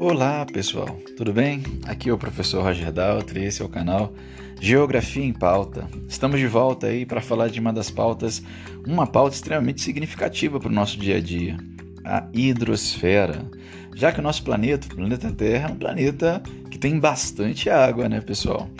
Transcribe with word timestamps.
Olá 0.00 0.46
pessoal, 0.46 0.96
tudo 1.16 1.32
bem? 1.32 1.60
Aqui 1.84 2.08
é 2.08 2.12
o 2.12 2.16
professor 2.16 2.62
Roger 2.62 2.92
Daltri, 2.92 3.42
esse 3.44 3.60
é 3.60 3.64
o 3.64 3.68
canal 3.68 4.12
Geografia 4.60 5.24
em 5.24 5.32
Pauta. 5.32 5.88
Estamos 6.06 6.38
de 6.38 6.46
volta 6.46 6.86
aí 6.86 7.04
para 7.04 7.20
falar 7.20 7.48
de 7.48 7.58
uma 7.58 7.72
das 7.72 7.90
pautas, 7.90 8.40
uma 8.86 9.08
pauta 9.08 9.34
extremamente 9.34 9.80
significativa 9.80 10.60
para 10.60 10.68
o 10.68 10.72
nosso 10.72 10.96
dia 11.00 11.16
a 11.16 11.20
dia, 11.20 11.56
a 12.04 12.28
hidrosfera. 12.32 13.44
Já 13.96 14.12
que 14.12 14.20
o 14.20 14.22
nosso 14.22 14.44
planeta, 14.44 14.86
o 14.86 14.94
planeta 14.94 15.32
Terra, 15.32 15.68
é 15.68 15.72
um 15.72 15.76
planeta 15.76 16.40
que 16.70 16.78
tem 16.78 16.96
bastante 17.00 17.68
água, 17.68 18.08
né, 18.08 18.20
pessoal? 18.20 18.70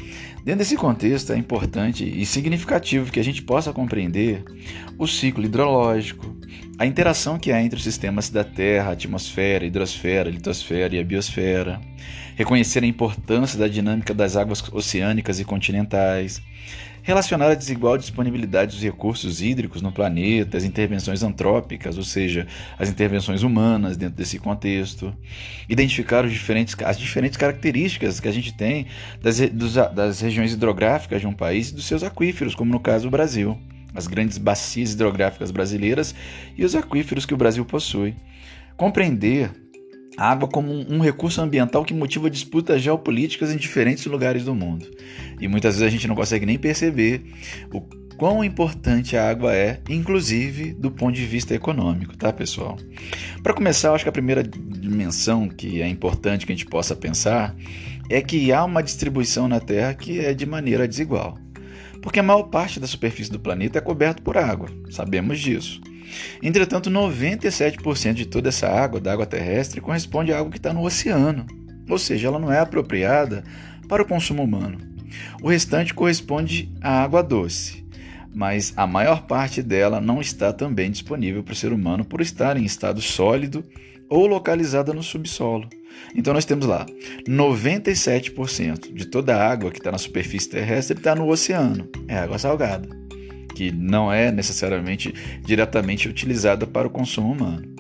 Dentro 0.45 0.61
desse 0.61 0.77
contexto, 0.77 1.33
é 1.33 1.37
importante 1.37 2.05
e 2.05 2.25
significativo 2.25 3.11
que 3.11 3.19
a 3.19 3.25
gente 3.25 3.43
possa 3.43 3.73
compreender 3.73 4.45
o 4.97 5.05
ciclo 5.05 5.45
hidrológico, 5.45 6.38
a 6.79 6.87
interação 6.87 7.39
que 7.39 7.51
há 7.51 7.61
entre 7.61 7.77
os 7.77 7.83
sistemas 7.83 8.31
da 8.31 8.45
Terra, 8.45 8.93
atmosfera, 8.93 9.67
hidrosfera, 9.67 10.31
litosfera 10.31 10.95
e 10.95 11.01
a 11.01 11.05
biosfera, 11.05 11.81
reconhecer 12.37 12.85
a 12.85 12.87
importância 12.87 13.59
da 13.59 13.67
dinâmica 13.67 14.15
das 14.15 14.37
águas 14.37 14.63
oceânicas 14.73 15.41
e 15.41 15.45
continentais, 15.45 16.41
relacionar 17.03 17.51
a 17.51 17.55
desigual 17.55 17.99
disponibilidade 17.99 18.73
dos 18.73 18.83
recursos 18.83 19.43
hídricos 19.43 19.83
no 19.83 19.91
planeta, 19.91 20.57
as 20.57 20.63
intervenções 20.63 21.23
antrópicas, 21.23 21.97
ou 21.97 22.05
seja, 22.05 22.47
as 22.79 22.89
intervenções 22.89 23.43
humanas 23.43 23.97
dentro 23.97 24.17
desse 24.17 24.39
contexto, 24.39 25.13
identificar 25.69 26.29
diferentes, 26.29 26.77
as 26.85 26.99
diferentes 26.99 27.37
características 27.37 28.21
que 28.21 28.29
a 28.29 28.33
gente 28.33 28.55
tem 28.55 28.87
das, 29.23 29.41
dos, 29.51 29.75
das 29.75 30.21
regiões 30.21 30.53
hidrográficas 30.53 31.21
de 31.21 31.27
um 31.27 31.33
país 31.33 31.71
e 31.71 31.75
dos 31.75 31.87
seus 31.87 32.05
aquíferos, 32.05 32.55
como 32.55 32.71
no 32.71 32.79
caso 32.79 33.05
do 33.05 33.11
Brasil 33.11 33.59
as 33.95 34.07
grandes 34.07 34.39
bacias 34.39 34.93
hidrográficas 34.93 35.51
brasileiras 35.51 36.15
e 36.57 36.65
os 36.65 36.75
aquíferos 36.75 37.27
que 37.27 37.35
o 37.35 37.37
Brasil 37.37 37.65
possui. 37.65 38.15
Compreender 38.77 39.51
a 40.17 40.31
água 40.31 40.49
como 40.49 40.73
um 40.73 41.01
recurso 41.01 41.41
ambiental 41.41 41.85
que 41.85 41.95
motiva 41.95 42.29
disputas 42.29 42.83
geopolíticas 42.83 43.53
em 43.53 43.57
diferentes 43.57 44.05
lugares 44.07 44.45
do 44.45 44.55
mundo. 44.55 44.87
E 45.41 45.47
muitas 45.47 45.75
vezes 45.77 45.87
a 45.87 45.91
gente 45.91 46.09
não 46.09 46.17
consegue 46.17 46.45
nem 46.45 46.59
perceber 46.59 47.25
o 47.73 47.81
quão 48.17 48.43
importante 48.43 49.17
a 49.17 49.31
água 49.31 49.55
é, 49.55 49.81
inclusive 49.89 50.75
do 50.75 50.91
ponto 50.91 51.15
de 51.15 51.25
vista 51.25 51.55
econômico, 51.55 52.17
tá, 52.17 52.33
pessoal? 52.33 52.77
Para 53.45 53.55
começar, 53.55 53.93
acho 53.93 54.05
que 54.05 54.09
a 54.09 54.13
primeira 54.13 54.43
dimensão 54.43 55.49
que 55.49 55.81
é 55.81 55.89
importante 55.89 56.45
que 56.45 56.53
a 56.53 56.57
gente 56.57 56.67
possa 56.67 56.97
pensar 56.97 57.55
é 58.11 58.21
que 58.21 58.53
há 58.53 58.65
uma 58.65 58.83
distribuição 58.83 59.47
na 59.47 59.61
Terra 59.61 59.95
que 59.95 60.19
é 60.19 60.35
de 60.35 60.45
maneira 60.45 60.89
desigual 60.89 61.39
porque 62.03 62.21
a 62.21 62.23
maior 62.23 62.45
parte 62.45 62.81
da 62.81 62.87
superfície 62.87 63.31
do 63.31 63.41
planeta 63.41 63.79
é 63.79 63.81
coberta 63.81 64.23
por 64.23 64.37
água, 64.37 64.69
sabemos 64.91 65.39
disso. 65.41 65.81
Entretanto, 66.43 66.91
97% 66.91 68.15
de 68.15 68.27
toda 68.27 68.49
essa 68.49 68.69
água, 68.69 69.01
da 69.01 69.13
água 69.13 69.27
terrestre, 69.27 69.81
corresponde 69.81 70.33
à 70.33 70.39
água 70.39 70.51
que 70.51 70.57
está 70.59 70.73
no 70.73 70.85
oceano, 70.85 71.47
ou 71.89 71.99
seja, 71.99 72.29
ela 72.29 72.39
não 72.39 72.53
é 72.53 72.59
apropriada 72.59 73.45
para 73.89 74.03
o 74.03 74.07
consumo 74.07 74.43
humano. 74.43 74.79
O 75.43 75.49
restante 75.49 75.95
corresponde 75.95 76.71
à 76.81 77.03
água 77.03 77.23
doce, 77.23 77.85
mas 78.35 78.73
a 78.77 78.87
maior 78.87 79.23
parte 79.23 79.63
dela 79.63 80.01
não 80.01 80.21
está 80.21 80.53
também 80.53 80.91
disponível 80.91 81.43
para 81.43 81.53
o 81.53 81.57
ser 81.57 81.73
humano 81.73 82.05
por 82.05 82.21
estar 82.21 82.57
em 82.57 82.65
estado 82.65 83.01
sólido 83.01 83.65
ou 84.09 84.27
localizada 84.27 84.93
no 84.93 85.03
subsolo. 85.03 85.69
Então 86.15 86.33
nós 86.33 86.45
temos 86.45 86.67
lá 86.67 86.87
97% 87.27 88.93
de 88.93 89.07
toda 89.07 89.37
a 89.37 89.51
água 89.51 89.71
que 89.71 89.79
está 89.79 89.93
na 89.93 89.99
superfície 89.99 90.49
terrestre 90.49 90.97
está 90.97 91.15
no 91.15 91.29
oceano, 91.29 91.89
é 92.07 92.19
água 92.19 92.39
salgada, 92.39 92.89
que 93.55 93.71
não 93.71 94.13
é 94.13 94.33
necessariamente 94.33 95.15
diretamente 95.45 96.09
utilizada 96.09 96.67
para 96.67 96.87
o 96.87 96.91
consumo 96.91 97.33
humano. 97.33 97.79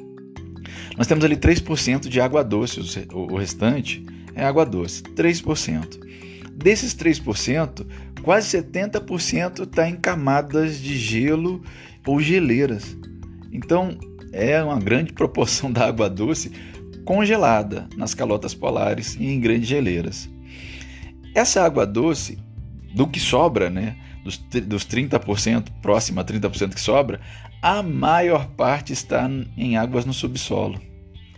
Nós 0.96 1.06
temos 1.06 1.24
ali 1.24 1.36
3% 1.36 2.08
de 2.08 2.20
água 2.20 2.42
doce, 2.42 2.80
o 3.12 3.36
restante 3.36 4.04
é 4.34 4.44
água 4.44 4.66
doce, 4.66 5.02
3%. 5.02 6.08
Desses 6.52 6.92
3%, 6.94 7.86
quase 8.22 8.58
70% 8.58 9.62
está 9.62 9.88
em 9.88 9.94
camadas 9.94 10.80
de 10.80 10.98
gelo 10.98 11.62
ou 12.04 12.20
geleiras. 12.20 12.96
Então, 13.52 13.96
é 14.32 14.62
uma 14.62 14.78
grande 14.78 15.12
proporção 15.12 15.70
da 15.70 15.86
água 15.86 16.10
doce 16.10 16.50
congelada 17.08 17.88
nas 17.96 18.12
calotas 18.12 18.52
polares 18.52 19.16
e 19.18 19.28
em 19.28 19.40
grandes 19.40 19.66
geleiras. 19.66 20.28
Essa 21.34 21.64
água 21.64 21.86
doce, 21.86 22.38
do 22.94 23.06
que 23.06 23.18
sobra, 23.18 23.70
né, 23.70 23.96
dos, 24.22 24.36
dos 24.36 24.86
30%, 24.86 25.68
próximo 25.80 26.20
a 26.20 26.24
30% 26.24 26.74
que 26.74 26.80
sobra, 26.80 27.18
a 27.62 27.82
maior 27.82 28.48
parte 28.48 28.92
está 28.92 29.26
em 29.56 29.78
águas 29.78 30.04
no 30.04 30.12
subsolo. 30.12 30.78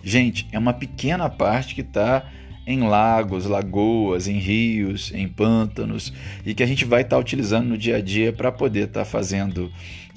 Gente, 0.02 0.48
é 0.50 0.58
uma 0.58 0.72
pequena 0.72 1.30
parte 1.30 1.76
que 1.76 1.82
está 1.82 2.26
em 2.66 2.80
lagos, 2.80 3.46
lagoas, 3.46 4.26
em 4.26 4.38
rios, 4.38 5.12
em 5.14 5.28
pântanos 5.28 6.12
e 6.44 6.52
que 6.52 6.64
a 6.64 6.66
gente 6.66 6.84
vai 6.84 7.02
estar 7.02 7.14
tá 7.14 7.20
utilizando 7.20 7.68
no 7.68 7.78
dia 7.78 7.98
a 7.98 8.00
dia 8.00 8.32
para 8.32 8.50
poder 8.50 8.88
estar 8.88 9.00
tá 9.00 9.06
fazendo 9.06 9.70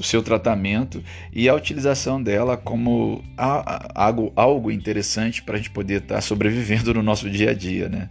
o 0.04 0.06
seu 0.06 0.22
tratamento 0.22 1.02
e 1.32 1.48
a 1.48 1.56
utilização 1.56 2.22
dela 2.22 2.58
como 2.58 3.24
algo, 3.96 4.32
algo 4.36 4.70
interessante 4.70 5.42
para 5.42 5.56
a 5.56 5.58
gente 5.58 5.72
poder 5.72 6.02
estar 6.02 6.16
tá 6.16 6.22
sobrevivendo 6.22 6.94
no 6.94 7.02
nosso 7.02 7.30
dia 7.30 7.52
a 7.52 7.54
dia, 7.54 7.88
né? 7.88 8.10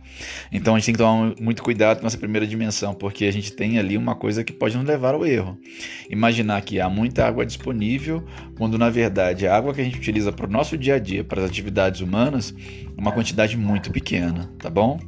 Então 0.51 0.75
a 0.75 0.79
gente 0.79 0.87
tem 0.87 0.95
que 0.95 0.99
tomar 0.99 1.35
muito 1.41 1.63
cuidado 1.63 2.01
com 2.01 2.07
essa 2.07 2.17
primeira 2.17 2.47
dimensão, 2.47 2.95
porque 2.95 3.27
a 3.27 3.31
gente 3.31 3.53
tem 3.53 3.79
ali 3.79 3.97
uma 3.97 4.15
coisa 4.15 4.43
que 4.43 4.53
pode 4.53 4.77
nos 4.77 4.87
levar 4.87 5.15
ao 5.15 5.27
erro. 5.27 5.59
Imaginar 6.09 6.63
que 6.63 6.81
há 6.81 6.89
muita 6.89 7.27
água 7.27 7.45
disponível, 7.45 8.25
quando 8.57 8.79
na 8.79 8.89
verdade 8.89 9.47
a 9.47 9.55
água 9.55 9.75
que 9.75 9.81
a 9.81 9.85
gente 9.85 9.99
utiliza 9.99 10.33
para 10.33 10.47
o 10.47 10.51
nosso 10.51 10.79
dia 10.79 10.95
a 10.95 10.99
dia, 10.99 11.23
para 11.23 11.43
as 11.43 11.51
atividades 11.51 12.01
humanas, 12.01 12.55
é 12.97 13.01
uma 13.01 13.13
quantidade 13.13 13.57
muito 13.57 13.91
pequena, 13.91 14.51
tá 14.59 14.71
bom? 14.71 14.99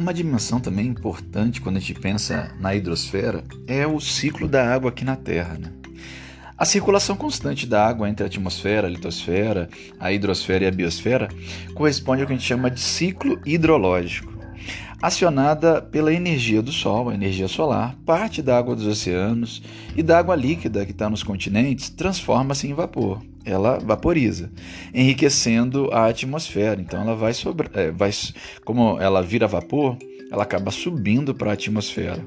Uma 0.00 0.14
dimensão 0.14 0.58
também 0.58 0.86
importante 0.86 1.60
quando 1.60 1.76
a 1.76 1.78
gente 1.78 1.92
pensa 1.92 2.54
na 2.58 2.74
hidrosfera 2.74 3.44
é 3.66 3.86
o 3.86 4.00
ciclo 4.00 4.48
da 4.48 4.72
água 4.72 4.88
aqui 4.88 5.04
na 5.04 5.14
Terra. 5.14 5.58
Né? 5.58 5.70
A 6.56 6.64
circulação 6.64 7.14
constante 7.14 7.66
da 7.66 7.86
água 7.86 8.08
entre 8.08 8.24
a 8.24 8.26
atmosfera, 8.26 8.86
a 8.86 8.90
litosfera, 8.90 9.68
a 10.00 10.10
hidrosfera 10.10 10.64
e 10.64 10.68
a 10.68 10.70
biosfera 10.70 11.28
corresponde 11.74 12.22
ao 12.22 12.26
que 12.26 12.32
a 12.32 12.36
gente 12.36 12.48
chama 12.48 12.70
de 12.70 12.80
ciclo 12.80 13.38
hidrológico. 13.44 14.32
Acionada 15.02 15.82
pela 15.82 16.14
energia 16.14 16.62
do 16.62 16.72
Sol, 16.72 17.10
a 17.10 17.14
energia 17.14 17.46
solar, 17.46 17.94
parte 18.06 18.40
da 18.40 18.56
água 18.56 18.74
dos 18.74 18.86
oceanos 18.86 19.62
e 19.94 20.02
da 20.02 20.18
água 20.18 20.34
líquida 20.34 20.86
que 20.86 20.92
está 20.92 21.10
nos 21.10 21.22
continentes 21.22 21.90
transforma-se 21.90 22.66
em 22.66 22.72
vapor 22.72 23.20
ela 23.44 23.78
vaporiza, 23.78 24.50
enriquecendo 24.92 25.88
a 25.92 26.06
atmosfera. 26.06 26.80
Então 26.80 27.00
ela 27.00 27.14
vai 27.14 27.32
sobre, 27.32 27.68
é, 27.74 27.90
vai, 27.90 28.10
como 28.64 29.00
ela 29.00 29.22
vira 29.22 29.46
vapor, 29.46 29.96
ela 30.30 30.44
acaba 30.44 30.70
subindo 30.70 31.34
para 31.34 31.50
a 31.50 31.54
atmosfera. 31.54 32.24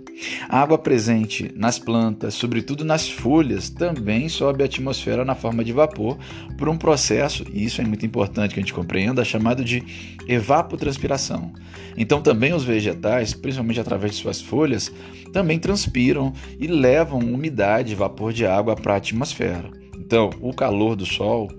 A 0.50 0.60
água 0.60 0.78
presente 0.78 1.50
nas 1.56 1.80
plantas, 1.80 2.34
sobretudo 2.34 2.84
nas 2.84 3.10
folhas, 3.10 3.70
também 3.70 4.28
sobe 4.28 4.62
a 4.62 4.66
atmosfera 4.66 5.24
na 5.24 5.36
forma 5.36 5.64
de 5.64 5.72
vapor 5.72 6.18
por 6.58 6.68
um 6.68 6.78
processo, 6.78 7.46
e 7.52 7.64
isso 7.64 7.82
é 7.82 7.86
muito 7.86 8.06
importante 8.06 8.54
que 8.54 8.60
a 8.60 8.64
gente 8.64 8.74
compreenda, 8.74 9.24
chamado 9.24 9.64
de 9.64 9.84
evapotranspiração. 10.28 11.54
Então 11.96 12.22
também 12.22 12.54
os 12.54 12.66
vegetais, 12.66 13.34
principalmente 13.34 13.80
através 13.80 14.12
de 14.12 14.18
suas 14.18 14.42
folhas, 14.42 14.92
também 15.32 15.58
transpiram 15.58 16.34
e 16.60 16.68
levam 16.68 17.20
umidade, 17.20 17.96
vapor 17.96 18.34
de 18.34 18.46
água 18.46 18.76
para 18.76 18.96
a 18.96 18.98
atmosfera. 18.98 19.83
Então, 20.06 20.32
o 20.42 20.54
calor 20.54 20.98
do 20.98 21.06
Sol 21.06 21.50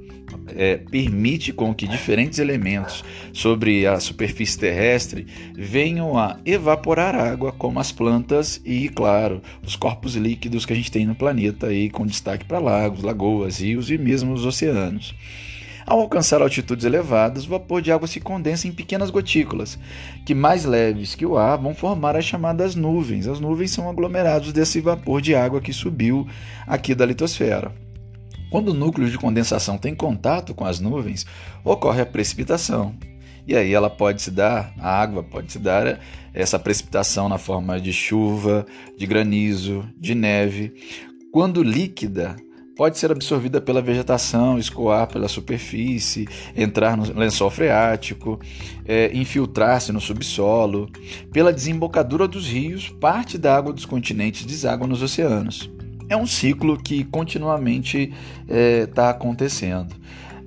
é, 0.48 0.76
permite 0.76 1.50
com 1.50 1.74
que 1.74 1.88
diferentes 1.88 2.38
elementos 2.38 3.02
sobre 3.32 3.86
a 3.86 3.98
superfície 3.98 4.58
terrestre 4.58 5.26
venham 5.54 6.18
a 6.18 6.38
evaporar 6.44 7.14
água, 7.14 7.52
como 7.52 7.80
as 7.80 7.90
plantas 7.90 8.60
e, 8.62 8.90
claro, 8.90 9.40
os 9.66 9.76
corpos 9.76 10.14
líquidos 10.14 10.66
que 10.66 10.74
a 10.74 10.76
gente 10.76 10.92
tem 10.92 11.06
no 11.06 11.14
planeta, 11.14 11.68
aí, 11.68 11.88
com 11.88 12.06
destaque 12.06 12.44
para 12.44 12.58
lagos, 12.58 13.02
lagoas, 13.02 13.60
rios 13.60 13.90
e 13.90 13.96
mesmo 13.96 14.34
os 14.34 14.44
oceanos. 14.44 15.14
Ao 15.86 16.00
alcançar 16.00 16.40
altitudes 16.40 16.84
elevadas, 16.84 17.46
o 17.46 17.50
vapor 17.50 17.80
de 17.80 17.92
água 17.92 18.08
se 18.08 18.20
condensa 18.20 18.68
em 18.68 18.72
pequenas 18.72 19.10
gotículas, 19.10 19.78
que 20.24 20.34
mais 20.34 20.64
leves 20.64 21.14
que 21.14 21.26
o 21.26 21.36
ar 21.36 21.58
vão 21.58 21.74
formar 21.74 22.16
as 22.16 22.24
chamadas 22.24 22.74
nuvens. 22.74 23.26
As 23.26 23.40
nuvens 23.40 23.70
são 23.70 23.88
aglomerados 23.88 24.52
desse 24.52 24.80
vapor 24.80 25.20
de 25.20 25.34
água 25.34 25.60
que 25.60 25.72
subiu 25.74 26.26
aqui 26.66 26.94
da 26.94 27.04
litosfera. 27.04 27.72
Quando 28.54 28.68
o 28.68 28.72
núcleo 28.74 29.10
de 29.10 29.18
condensação 29.18 29.76
tem 29.76 29.96
contato 29.96 30.54
com 30.54 30.64
as 30.64 30.78
nuvens, 30.78 31.26
ocorre 31.64 32.02
a 32.02 32.06
precipitação. 32.06 32.94
E 33.48 33.56
aí 33.56 33.74
ela 33.74 33.90
pode 33.90 34.22
se 34.22 34.30
dar, 34.30 34.72
a 34.78 34.96
água 34.96 35.24
pode 35.24 35.50
se 35.50 35.58
dar 35.58 35.98
essa 36.32 36.56
precipitação 36.56 37.28
na 37.28 37.36
forma 37.36 37.80
de 37.80 37.92
chuva, 37.92 38.64
de 38.96 39.08
granizo, 39.08 39.84
de 39.98 40.14
neve. 40.14 40.72
Quando 41.32 41.64
líquida, 41.64 42.36
pode 42.76 42.96
ser 42.96 43.10
absorvida 43.10 43.60
pela 43.60 43.82
vegetação, 43.82 44.56
escoar 44.56 45.08
pela 45.08 45.26
superfície, 45.26 46.28
entrar 46.54 46.96
no 46.96 47.12
lençol 47.12 47.50
freático, 47.50 48.38
é, 48.86 49.10
infiltrar-se 49.12 49.90
no 49.90 50.00
subsolo. 50.00 50.88
Pela 51.32 51.52
desembocadura 51.52 52.28
dos 52.28 52.46
rios, 52.46 52.88
parte 53.00 53.36
da 53.36 53.56
água 53.56 53.72
dos 53.72 53.84
continentes 53.84 54.46
deságua 54.46 54.86
nos 54.86 55.02
oceanos 55.02 55.74
é 56.08 56.16
um 56.16 56.26
ciclo 56.26 56.76
que 56.80 57.04
continuamente 57.04 58.12
está 58.48 59.06
é, 59.06 59.10
acontecendo. 59.10 59.94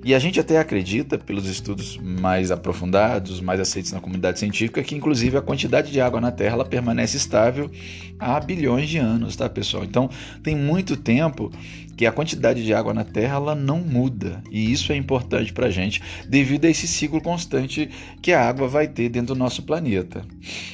E 0.04 0.14
a 0.14 0.18
gente 0.18 0.38
até 0.38 0.58
acredita, 0.58 1.18
pelos 1.18 1.46
estudos 1.46 1.98
mais 1.98 2.50
aprofundados, 2.50 3.40
mais 3.40 3.60
aceitos 3.60 3.92
na 3.92 4.00
comunidade 4.00 4.38
científica, 4.38 4.82
que 4.82 4.94
inclusive 4.94 5.36
a 5.36 5.42
quantidade 5.42 5.90
de 5.90 6.00
água 6.00 6.20
na 6.20 6.30
Terra 6.30 6.64
permanece 6.64 7.16
estável 7.16 7.70
há 8.18 8.38
bilhões 8.38 8.88
de 8.88 8.98
anos, 8.98 9.34
tá, 9.34 9.48
pessoal? 9.48 9.84
Então, 9.84 10.08
tem 10.42 10.54
muito 10.54 10.96
tempo 10.96 11.50
que 11.98 12.06
a 12.06 12.12
quantidade 12.12 12.64
de 12.64 12.72
água 12.72 12.94
na 12.94 13.02
Terra 13.02 13.34
ela 13.34 13.54
não 13.56 13.80
muda. 13.80 14.40
E 14.52 14.70
isso 14.70 14.92
é 14.92 14.96
importante 14.96 15.52
para 15.52 15.66
a 15.66 15.70
gente, 15.70 16.00
devido 16.28 16.64
a 16.64 16.70
esse 16.70 16.86
ciclo 16.86 17.20
constante 17.20 17.90
que 18.22 18.32
a 18.32 18.48
água 18.48 18.68
vai 18.68 18.86
ter 18.86 19.08
dentro 19.08 19.34
do 19.34 19.38
nosso 19.38 19.64
planeta. 19.64 20.24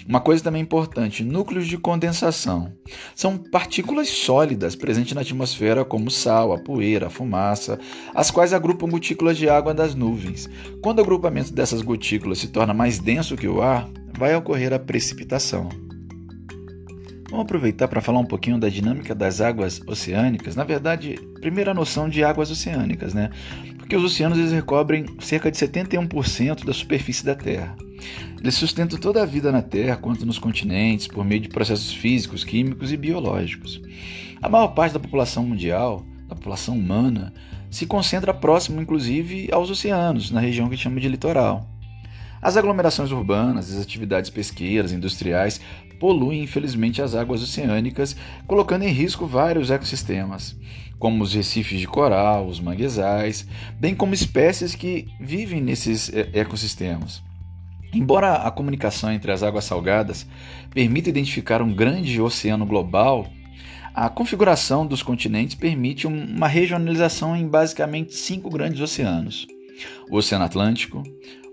Uma 0.07 0.21
coisa 0.21 0.45
também 0.45 0.61
importante: 0.61 1.25
núcleos 1.25 1.67
de 1.67 1.79
condensação. 1.79 2.71
São 3.15 3.39
partículas 3.39 4.11
sólidas 4.11 4.77
presentes 4.77 5.15
na 5.15 5.23
atmosfera, 5.23 5.83
como 5.83 6.11
sal, 6.11 6.53
a 6.53 6.59
poeira, 6.59 7.07
a 7.07 7.11
fumaça, 7.11 7.79
as 8.15 8.31
quais 8.31 8.53
agrupam 8.53 8.91
gotículas 8.91 9.39
de 9.39 9.49
água 9.49 9.73
das 9.73 9.95
nuvens. 9.95 10.51
Quando 10.83 10.99
o 10.99 11.03
agrupamento 11.03 11.55
dessas 11.55 11.81
gotículas 11.81 12.39
se 12.39 12.49
torna 12.49 12.75
mais 12.75 12.99
denso 12.99 13.35
que 13.35 13.49
o 13.49 13.63
ar, 13.63 13.89
vai 14.19 14.37
ocorrer 14.37 14.75
a 14.75 14.79
precipitação. 14.79 15.71
Vamos 17.31 17.45
aproveitar 17.45 17.89
para 17.89 18.01
falar 18.01 18.19
um 18.19 18.27
pouquinho 18.27 18.59
da 18.59 18.69
dinâmica 18.69 19.15
das 19.15 19.41
águas 19.41 19.81
oceânicas. 19.87 20.55
Na 20.55 20.65
verdade, 20.65 21.19
primeira 21.41 21.73
noção 21.73 22.09
de 22.09 22.23
águas 22.23 22.51
oceânicas, 22.51 23.15
né? 23.15 23.31
Porque 23.79 23.97
os 23.97 24.05
oceanos 24.05 24.39
eles 24.39 24.53
recobrem 24.53 25.07
cerca 25.21 25.51
de 25.51 25.57
71% 25.57 26.65
da 26.65 26.73
superfície 26.73 27.25
da 27.25 27.35
Terra. 27.35 27.77
Eles 28.41 28.55
sustentam 28.55 28.99
toda 28.99 29.23
a 29.23 29.27
vida 29.27 29.51
na 29.51 29.63
Terra, 29.63 29.97
quanto 29.97 30.27
nos 30.27 30.39
continentes, 30.39 31.07
por 31.07 31.25
meio 31.25 31.41
de 31.41 31.49
processos 31.49 31.93
físicos, 31.95 32.45
químicos 32.45 32.93
e 32.93 32.97
biológicos. 32.97 33.81
A 34.43 34.49
maior 34.49 34.69
parte 34.69 34.93
da 34.93 35.01
população 35.01 35.47
mundial, 35.47 36.05
da 36.29 36.35
população 36.35 36.77
humana, 36.77 37.33
se 37.71 37.87
concentra 37.87 38.35
próximo, 38.35 38.81
inclusive, 38.81 39.49
aos 39.51 39.71
oceanos, 39.71 40.31
na 40.31 40.41
região 40.41 40.69
que 40.69 40.77
chama 40.77 41.01
de 41.01 41.09
litoral. 41.09 41.74
As 42.45 42.59
aglomerações 42.59 43.11
urbanas, 43.11 43.75
as 43.75 43.83
atividades 43.83 44.29
pesqueiras, 44.29 44.93
industriais 44.93 45.63
poluem, 45.99 46.43
infelizmente, 46.43 47.01
as 47.01 47.15
águas 47.15 47.43
oceânicas, 47.43 48.15
colocando 48.47 48.83
em 48.83 48.91
risco 48.91 49.27
vários 49.27 49.71
ecossistemas, 49.71 50.55
como 50.99 51.25
os 51.25 51.33
recifes 51.33 51.81
de 51.81 51.87
coral, 51.87 52.47
os 52.47 52.61
manguezais, 52.61 53.49
bem 53.81 53.95
como 53.95 54.13
espécies 54.13 54.75
que 54.75 55.07
vivem 55.19 55.63
nesses 55.63 56.13
eh, 56.13 56.29
ecossistemas. 56.35 57.23
Embora 57.95 58.35
a 58.35 58.51
comunicação 58.51 59.11
entre 59.11 59.33
as 59.33 59.43
águas 59.43 59.65
salgadas 59.65 60.27
permita 60.75 61.09
identificar 61.09 61.63
um 61.63 61.73
grande 61.73 62.21
oceano 62.21 62.67
global, 62.67 63.27
a 63.95 64.11
configuração 64.11 64.87
dos 64.87 65.03
continentes 65.03 65.55
permite 65.55 66.07
uma 66.07 66.47
regionalização 66.47 67.35
em 67.35 67.49
basicamente 67.49 68.15
cinco 68.15 68.51
grandes 68.51 68.83
oceanos: 68.83 69.47
o 70.11 70.17
Oceano 70.17 70.45
Atlântico, 70.45 71.03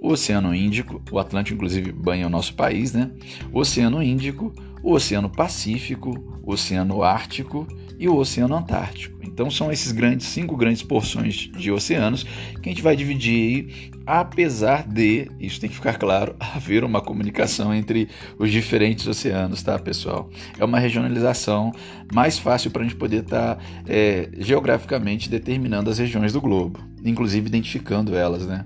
o 0.01 0.09
Oceano 0.09 0.53
Índico, 0.53 1.01
o 1.11 1.19
Atlântico 1.19 1.55
inclusive 1.55 1.91
banha 1.91 2.27
o 2.27 2.29
nosso 2.29 2.53
país, 2.55 2.93
né? 2.93 3.11
O 3.51 3.59
Oceano 3.59 4.01
Índico, 4.01 4.53
o 4.83 4.93
Oceano 4.93 5.29
Pacífico, 5.29 6.11
o 6.43 6.53
Oceano 6.53 7.03
Ártico 7.03 7.67
e 7.99 8.07
o 8.09 8.15
Oceano 8.15 8.55
Antártico. 8.55 9.20
Então 9.41 9.49
são 9.49 9.71
esses 9.71 9.91
grandes 9.91 10.27
cinco 10.27 10.55
grandes 10.55 10.83
porções 10.83 11.33
de 11.33 11.71
oceanos 11.71 12.23
que 12.61 12.69
a 12.69 12.71
gente 12.71 12.83
vai 12.83 12.95
dividir 12.95 13.91
apesar 14.05 14.87
de, 14.87 15.31
isso 15.39 15.59
tem 15.59 15.69
que 15.69 15.75
ficar 15.75 15.97
claro, 15.97 16.35
haver 16.39 16.83
uma 16.83 17.01
comunicação 17.01 17.73
entre 17.73 18.07
os 18.37 18.51
diferentes 18.51 19.07
oceanos, 19.07 19.63
tá, 19.63 19.79
pessoal? 19.79 20.29
É 20.59 20.65
uma 20.65 20.79
regionalização 20.79 21.71
mais 22.13 22.37
fácil 22.37 22.69
para 22.69 22.81
a 22.81 22.83
gente 22.83 22.95
poder 22.95 23.23
estar 23.23 23.55
tá, 23.55 23.61
é, 23.87 24.29
geograficamente 24.37 25.29
determinando 25.29 25.89
as 25.89 25.97
regiões 25.97 26.33
do 26.33 26.41
globo, 26.41 26.79
inclusive 27.03 27.47
identificando 27.47 28.15
elas, 28.15 28.45
né? 28.45 28.65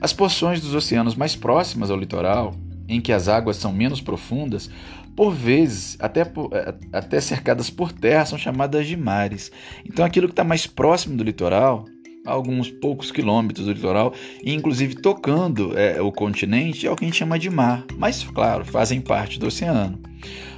As 0.00 0.12
porções 0.12 0.60
dos 0.60 0.74
oceanos 0.74 1.14
mais 1.14 1.36
próximas 1.36 1.90
ao 1.90 1.96
litoral, 1.96 2.54
em 2.88 3.00
que 3.00 3.12
as 3.12 3.28
águas 3.28 3.56
são 3.56 3.72
menos 3.72 4.00
profundas, 4.00 4.70
por 5.16 5.32
vezes, 5.32 5.96
até, 5.98 6.20
é, 6.20 6.74
até 6.92 7.20
cercadas 7.20 7.70
por 7.70 7.90
terra, 7.90 8.26
são 8.26 8.38
chamadas 8.38 8.86
de 8.86 8.96
mares. 8.96 9.50
Então, 9.84 10.04
aquilo 10.04 10.28
que 10.28 10.32
está 10.32 10.44
mais 10.44 10.66
próximo 10.66 11.16
do 11.16 11.24
litoral, 11.24 11.86
alguns 12.26 12.70
poucos 12.70 13.10
quilômetros 13.10 13.66
do 13.66 13.72
litoral, 13.72 14.12
inclusive 14.44 14.96
tocando 14.96 15.76
é, 15.78 16.02
o 16.02 16.12
continente, 16.12 16.86
é 16.86 16.90
o 16.90 16.96
que 16.96 17.04
a 17.04 17.08
gente 17.08 17.16
chama 17.16 17.38
de 17.38 17.48
mar, 17.48 17.84
mas, 17.96 18.24
claro, 18.24 18.64
fazem 18.64 19.00
parte 19.00 19.38
do 19.38 19.46
oceano. 19.46 19.98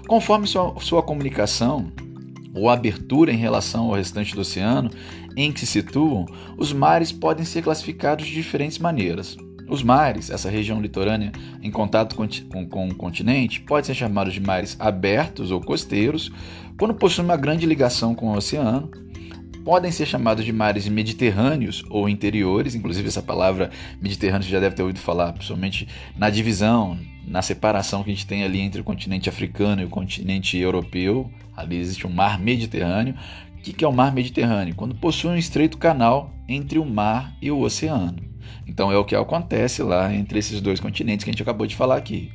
Conforme 0.09 0.47
sua, 0.47 0.75
sua 0.81 1.03
comunicação 1.03 1.93
ou 2.55 2.69
abertura 2.69 3.31
em 3.31 3.37
relação 3.37 3.85
ao 3.85 3.93
restante 3.93 4.35
do 4.35 4.41
oceano 4.41 4.91
em 5.37 5.53
que 5.53 5.61
se 5.61 5.67
situam, 5.67 6.27
os 6.57 6.73
mares 6.73 7.13
podem 7.13 7.45
ser 7.45 7.63
classificados 7.63 8.27
de 8.27 8.33
diferentes 8.33 8.79
maneiras. 8.79 9.37
Os 9.69 9.83
mares, 9.83 10.31
essa 10.31 10.49
região 10.49 10.81
litorânea 10.81 11.31
em 11.63 11.71
contato 11.71 12.17
com, 12.17 12.27
com, 12.51 12.67
com 12.67 12.89
o 12.89 12.95
continente, 12.95 13.61
podem 13.61 13.85
ser 13.85 13.95
chamados 13.95 14.33
de 14.33 14.41
mares 14.41 14.77
abertos 14.81 15.51
ou 15.51 15.61
costeiros, 15.61 16.33
quando 16.79 16.95
possuem 16.95 17.27
uma 17.27 17.37
grande 17.37 17.67
ligação 17.67 18.15
com 18.15 18.29
o 18.29 18.37
oceano. 18.37 18.91
Podem 19.65 19.93
ser 19.93 20.07
chamados 20.07 20.47
de 20.47 20.53
mares 20.53 20.89
mediterrâneos 20.89 21.85
ou 21.91 22.09
interiores, 22.09 22.75
inclusive 22.75 23.09
essa 23.09 23.21
palavra 23.21 23.71
mediterrâneo 24.01 24.45
você 24.45 24.51
já 24.51 24.61
deve 24.61 24.75
ter 24.75 24.83
ouvido 24.83 24.99
falar, 24.99 25.35
principalmente 25.35 25.87
na 26.17 26.31
divisão, 26.31 26.99
na 27.27 27.43
separação 27.43 28.03
que 28.03 28.11
a 28.11 28.15
gente 28.15 28.27
tem 28.27 28.45
ali 28.45 28.61
entre 28.61 28.81
o 28.81 28.85
continente 28.85 29.29
africano 29.29 29.83
e 29.83 29.85
o 29.85 29.91
continente 29.91 30.57
europeu. 30.57 31.31
Ali 31.55 31.77
existe 31.77 32.07
um 32.07 32.11
mar 32.11 32.41
Mediterrâneo. 32.41 33.15
O 33.59 33.61
que 33.61 33.85
é 33.85 33.89
o 33.89 33.93
mar 33.93 34.15
Mediterrâneo? 34.15 34.75
Quando 34.75 34.95
possui 34.95 35.33
um 35.33 35.37
estreito 35.37 35.77
canal 35.77 36.33
entre 36.49 36.79
o 36.79 36.87
mar 36.87 37.37
e 37.43 37.51
o 37.51 37.61
oceano. 37.61 38.28
Então 38.67 38.93
é 38.93 38.97
o 38.97 39.05
que 39.05 39.15
acontece 39.15 39.83
lá 39.83 40.15
entre 40.15 40.39
esses 40.39 40.61
dois 40.61 40.81
continentes 40.81 41.25
que 41.25 41.31
a 41.31 41.33
gente 41.33 41.43
acabou 41.43 41.67
de 41.67 41.77
falar 41.77 41.97
aqui. 41.97 42.31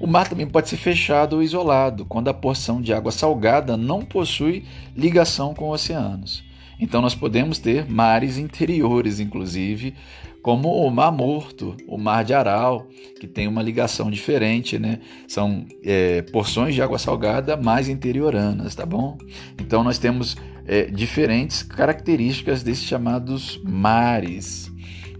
O 0.00 0.06
mar 0.06 0.28
também 0.28 0.46
pode 0.46 0.68
ser 0.68 0.78
fechado 0.78 1.36
ou 1.36 1.42
isolado 1.42 2.06
quando 2.06 2.28
a 2.28 2.34
porção 2.34 2.80
de 2.80 2.92
água 2.92 3.12
salgada 3.12 3.76
não 3.76 4.00
possui 4.00 4.64
ligação 4.96 5.52
com 5.52 5.68
oceanos. 5.68 6.42
Então 6.80 7.02
nós 7.02 7.14
podemos 7.14 7.58
ter 7.58 7.86
mares 7.86 8.38
interiores, 8.38 9.20
inclusive, 9.20 9.94
como 10.42 10.70
o 10.70 10.90
Mar 10.90 11.12
Morto, 11.12 11.76
o 11.86 11.98
Mar 11.98 12.24
de 12.24 12.32
Aral, 12.32 12.86
que 13.20 13.26
tem 13.26 13.46
uma 13.46 13.62
ligação 13.62 14.10
diferente, 14.10 14.78
né? 14.78 15.00
São 15.28 15.66
é, 15.84 16.22
porções 16.22 16.74
de 16.74 16.80
água 16.80 16.98
salgada 16.98 17.56
mais 17.56 17.88
interioranas, 17.88 18.74
tá 18.74 18.86
bom? 18.86 19.18
Então 19.58 19.84
nós 19.84 19.98
temos 19.98 20.36
é, 20.66 20.84
diferentes 20.84 21.62
características 21.62 22.62
desses 22.62 22.84
chamados 22.84 23.60
mares. 23.62 24.69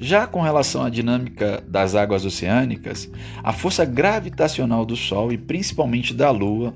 Já 0.03 0.27
com 0.27 0.41
relação 0.41 0.83
à 0.83 0.89
dinâmica 0.89 1.63
das 1.69 1.95
águas 1.95 2.25
oceânicas, 2.25 3.11
a 3.45 3.53
força 3.53 3.85
gravitacional 3.85 4.87
do 4.87 4.97
Sol 4.97 5.31
e 5.31 5.37
principalmente 5.37 6.15
da 6.15 6.31
Lua, 6.31 6.73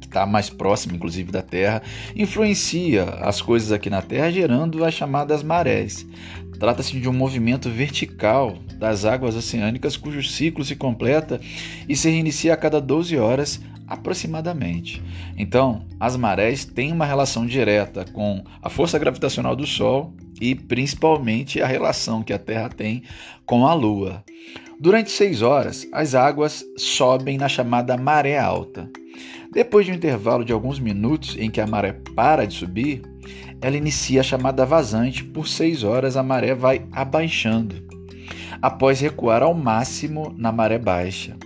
que 0.00 0.06
está 0.06 0.24
mais 0.24 0.48
próxima 0.48 0.96
inclusive 0.96 1.30
da 1.30 1.42
Terra, 1.42 1.82
influencia 2.16 3.04
as 3.20 3.42
coisas 3.42 3.70
aqui 3.70 3.90
na 3.90 4.00
Terra, 4.00 4.32
gerando 4.32 4.82
as 4.82 4.94
chamadas 4.94 5.42
marés. 5.42 6.06
Trata-se 6.58 6.98
de 6.98 7.06
um 7.06 7.12
movimento 7.12 7.68
vertical 7.68 8.56
das 8.78 9.04
águas 9.04 9.36
oceânicas 9.36 9.98
cujo 9.98 10.22
ciclo 10.22 10.64
se 10.64 10.74
completa 10.74 11.38
e 11.86 11.94
se 11.94 12.08
reinicia 12.08 12.54
a 12.54 12.56
cada 12.56 12.80
12 12.80 13.18
horas 13.18 13.60
aproximadamente. 13.88 15.02
Então, 15.36 15.86
as 15.98 16.16
marés 16.16 16.64
têm 16.64 16.92
uma 16.92 17.06
relação 17.06 17.46
direta 17.46 18.04
com 18.12 18.44
a 18.62 18.68
força 18.68 18.98
gravitacional 18.98 19.56
do 19.56 19.66
Sol 19.66 20.12
e 20.40 20.54
principalmente 20.54 21.62
a 21.62 21.66
relação 21.66 22.22
que 22.22 22.32
a 22.32 22.38
Terra 22.38 22.68
tem 22.68 23.02
com 23.46 23.66
a 23.66 23.74
Lua. 23.74 24.22
Durante 24.80 25.10
seis 25.10 25.42
horas, 25.42 25.88
as 25.92 26.14
águas 26.14 26.64
sobem 26.76 27.36
na 27.36 27.48
chamada 27.48 27.96
maré 27.96 28.38
alta. 28.38 28.88
Depois 29.52 29.86
de 29.86 29.92
um 29.92 29.94
intervalo 29.96 30.44
de 30.44 30.52
alguns 30.52 30.78
minutos 30.78 31.36
em 31.38 31.50
que 31.50 31.60
a 31.60 31.66
maré 31.66 31.94
para 32.14 32.46
de 32.46 32.54
subir, 32.54 33.02
ela 33.60 33.76
inicia 33.76 34.20
a 34.20 34.24
chamada 34.24 34.64
vazante. 34.64 35.24
Por 35.24 35.48
seis 35.48 35.82
horas, 35.82 36.16
a 36.16 36.22
maré 36.22 36.54
vai 36.54 36.86
abaixando, 36.92 37.74
após 38.62 39.00
recuar 39.00 39.42
ao 39.42 39.54
máximo 39.54 40.32
na 40.36 40.52
maré 40.52 40.78
baixa. 40.78 41.36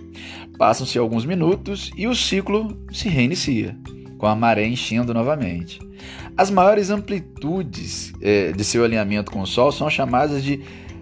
Passam-se 0.57 0.97
alguns 0.97 1.25
minutos 1.25 1.91
e 1.97 2.07
o 2.07 2.15
ciclo 2.15 2.77
se 2.91 3.09
reinicia, 3.09 3.77
com 4.17 4.27
a 4.27 4.35
maré 4.35 4.67
enchendo 4.67 5.13
novamente. 5.13 5.79
As 6.37 6.49
maiores 6.49 6.89
amplitudes 6.89 8.13
é, 8.21 8.51
de 8.51 8.63
seu 8.63 8.83
alinhamento 8.83 9.31
com 9.31 9.41
o 9.41 9.47
Sol 9.47 9.71
são 9.71 9.89
chamadas 9.89 10.43
de. 10.43 10.61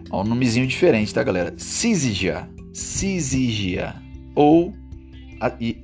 Ó, 0.10 0.22
um 0.22 0.25
nomezinho 0.25 0.67
diferente, 0.67 1.13
tá, 1.13 1.24
galera? 1.24 1.53
Sísigia. 1.58 2.50
Sísigia. 2.74 3.96
Ou, 4.36 4.74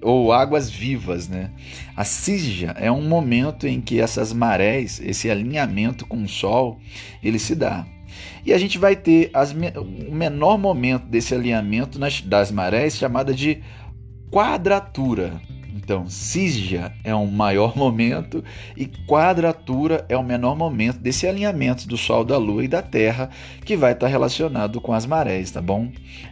ou 0.02 0.34
águas 0.34 0.70
vivas, 0.70 1.28
né? 1.28 1.52
A 1.96 2.04
sísigia 2.04 2.72
é 2.78 2.92
um 2.92 3.08
momento 3.08 3.68
em 3.68 3.80
que 3.80 4.00
essas 4.00 4.34
marés, 4.34 5.00
esse 5.02 5.30
alinhamento 5.30 6.06
com 6.06 6.22
o 6.24 6.28
Sol, 6.28 6.80
ele 7.24 7.40
se 7.40 7.56
dá. 7.56 7.86
E 8.46 8.54
a 8.54 8.58
gente 8.58 8.78
vai 8.78 8.96
ter 8.96 9.30
as, 9.34 9.52
o 9.52 10.12
menor 10.12 10.58
momento 10.58 11.06
desse 11.06 11.34
alinhamento 11.34 12.00
nas, 12.00 12.22
das 12.22 12.52
marés 12.52 12.96
chamada 12.96 13.34
de 13.34 13.62
quadratura 14.32 15.42
Então, 15.88 16.10
cisja 16.10 16.92
é 17.02 17.16
um 17.16 17.28
maior 17.28 17.72
momento 17.80 18.44
e 18.76 18.88
quadratura 19.08 20.06
é 20.10 20.18
o 20.18 20.24
menor 20.24 20.54
momento 20.54 20.98
desse 20.98 21.26
alinhamento 21.26 21.88
do 21.88 21.96
Sol, 21.96 22.26
da 22.26 22.38
Lua 22.38 22.66
e 22.66 22.68
da 22.68 22.82
Terra, 22.82 23.30
que 23.64 23.78
vai 23.78 23.94
estar 23.94 24.08
relacionado 24.08 24.82
com 24.82 24.92
as 24.92 25.06
marés, 25.06 25.50
tá 25.50 25.62
bom? 25.62 25.90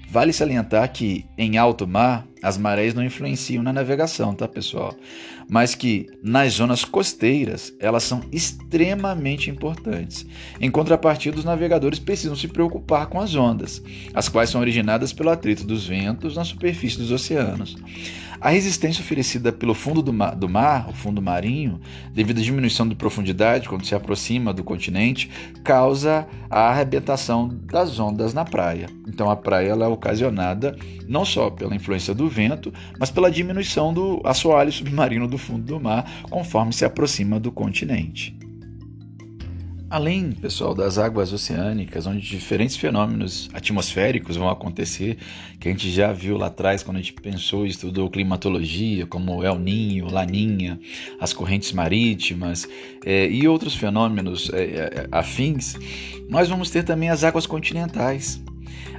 Vale 0.09 0.33
salientar 0.33 0.91
que 0.91 1.25
em 1.37 1.57
alto 1.57 1.87
mar 1.87 2.27
as 2.43 2.57
marés 2.57 2.93
não 2.93 3.03
influenciam 3.03 3.63
na 3.63 3.71
navegação, 3.71 4.35
tá, 4.35 4.47
pessoal? 4.47 4.93
Mas 5.49 5.73
que 5.73 6.07
nas 6.21 6.53
zonas 6.53 6.83
costeiras 6.83 7.73
elas 7.79 8.03
são 8.03 8.21
extremamente 8.31 9.49
importantes. 9.49 10.25
Em 10.59 10.69
contrapartida, 10.69 11.37
os 11.37 11.45
navegadores 11.45 11.97
precisam 11.97 12.35
se 12.35 12.47
preocupar 12.47 13.07
com 13.07 13.19
as 13.19 13.35
ondas, 13.35 13.81
as 14.13 14.27
quais 14.27 14.49
são 14.49 14.61
originadas 14.61 15.13
pelo 15.13 15.29
atrito 15.29 15.65
dos 15.65 15.87
ventos 15.87 16.35
na 16.35 16.43
superfície 16.43 16.97
dos 16.97 17.11
oceanos. 17.11 17.75
A 18.45 18.49
resistência 18.49 19.01
oferecida 19.01 19.51
pelo 19.51 19.73
fundo 19.73 20.03
do 20.03 20.13
mar, 20.13 20.35
do 20.35 20.47
mar, 20.47 20.87
o 20.87 20.93
fundo 20.93 21.19
marinho, 21.19 21.81
devido 22.13 22.37
à 22.37 22.43
diminuição 22.43 22.87
de 22.87 22.93
profundidade 22.93 23.67
quando 23.67 23.87
se 23.87 23.95
aproxima 23.95 24.53
do 24.53 24.63
continente, 24.63 25.31
causa 25.63 26.27
a 26.47 26.69
arrebentação 26.69 27.47
das 27.47 27.97
ondas 27.97 28.35
na 28.35 28.45
praia. 28.45 28.85
Então 29.07 29.31
a 29.31 29.35
praia 29.35 29.69
ela 29.69 29.85
é 29.85 29.87
ocasionada 29.87 30.77
não 31.07 31.25
só 31.25 31.49
pela 31.49 31.75
influência 31.75 32.13
do 32.13 32.29
vento, 32.29 32.71
mas 32.99 33.09
pela 33.09 33.31
diminuição 33.31 33.91
do 33.91 34.21
assoalho 34.23 34.71
submarino 34.71 35.27
do 35.27 35.39
fundo 35.39 35.63
do 35.63 35.79
mar 35.79 36.05
conforme 36.29 36.71
se 36.71 36.85
aproxima 36.85 37.39
do 37.39 37.51
continente. 37.51 38.44
Além, 39.87 40.31
pessoal, 40.31 40.73
das 40.73 40.97
águas 40.97 41.31
oceânicas, 41.31 42.07
onde 42.07 42.19
diferentes 42.19 42.75
fenômenos 42.75 43.49
atmosféricos 43.53 44.35
vão 44.35 44.49
acontecer, 44.49 45.17
que 45.59 45.67
a 45.67 45.71
gente 45.71 45.91
já 45.91 46.11
viu 46.11 46.37
lá 46.37 46.47
atrás 46.47 46.81
quando 46.81 46.97
a 46.97 47.01
gente 47.01 47.13
pensou 47.13 47.65
e 47.65 47.69
estudou 47.69 48.09
climatologia, 48.09 49.05
como 49.05 49.43
El 49.43 49.59
Ninho, 49.59 50.11
Laninha, 50.11 50.79
as 51.19 51.33
correntes 51.33 51.71
marítimas 51.71 52.67
é, 53.05 53.29
e 53.29 53.47
outros 53.47 53.75
fenômenos 53.75 54.49
é, 54.51 55.07
afins, 55.11 55.75
nós 56.27 56.49
vamos 56.49 56.71
ter 56.71 56.83
também 56.83 57.09
as 57.09 57.23
águas 57.23 57.45
continentais. 57.45 58.41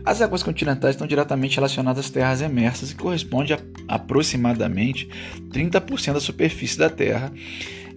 As 0.04 0.22
águas 0.22 0.44
continentais 0.44 0.94
estão 0.94 1.06
diretamente 1.06 1.56
relacionadas 1.56 2.04
às 2.04 2.10
terras 2.10 2.40
emersas 2.40 2.92
e 2.92 2.94
correspondem 2.94 3.56
a 3.56 3.96
aproximadamente 3.96 5.08
30% 5.50 6.12
da 6.12 6.20
superfície 6.20 6.78
da 6.78 6.88
Terra 6.88 7.32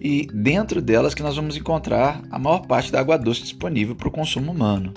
e 0.00 0.26
dentro 0.32 0.80
delas 0.80 1.12
que 1.12 1.22
nós 1.22 1.36
vamos 1.36 1.56
encontrar 1.56 2.22
a 2.30 2.38
maior 2.38 2.60
parte 2.60 2.90
da 2.90 2.98
água 2.98 3.18
doce 3.18 3.42
disponível 3.42 3.94
para 3.94 4.08
o 4.08 4.10
consumo 4.10 4.50
humano. 4.50 4.94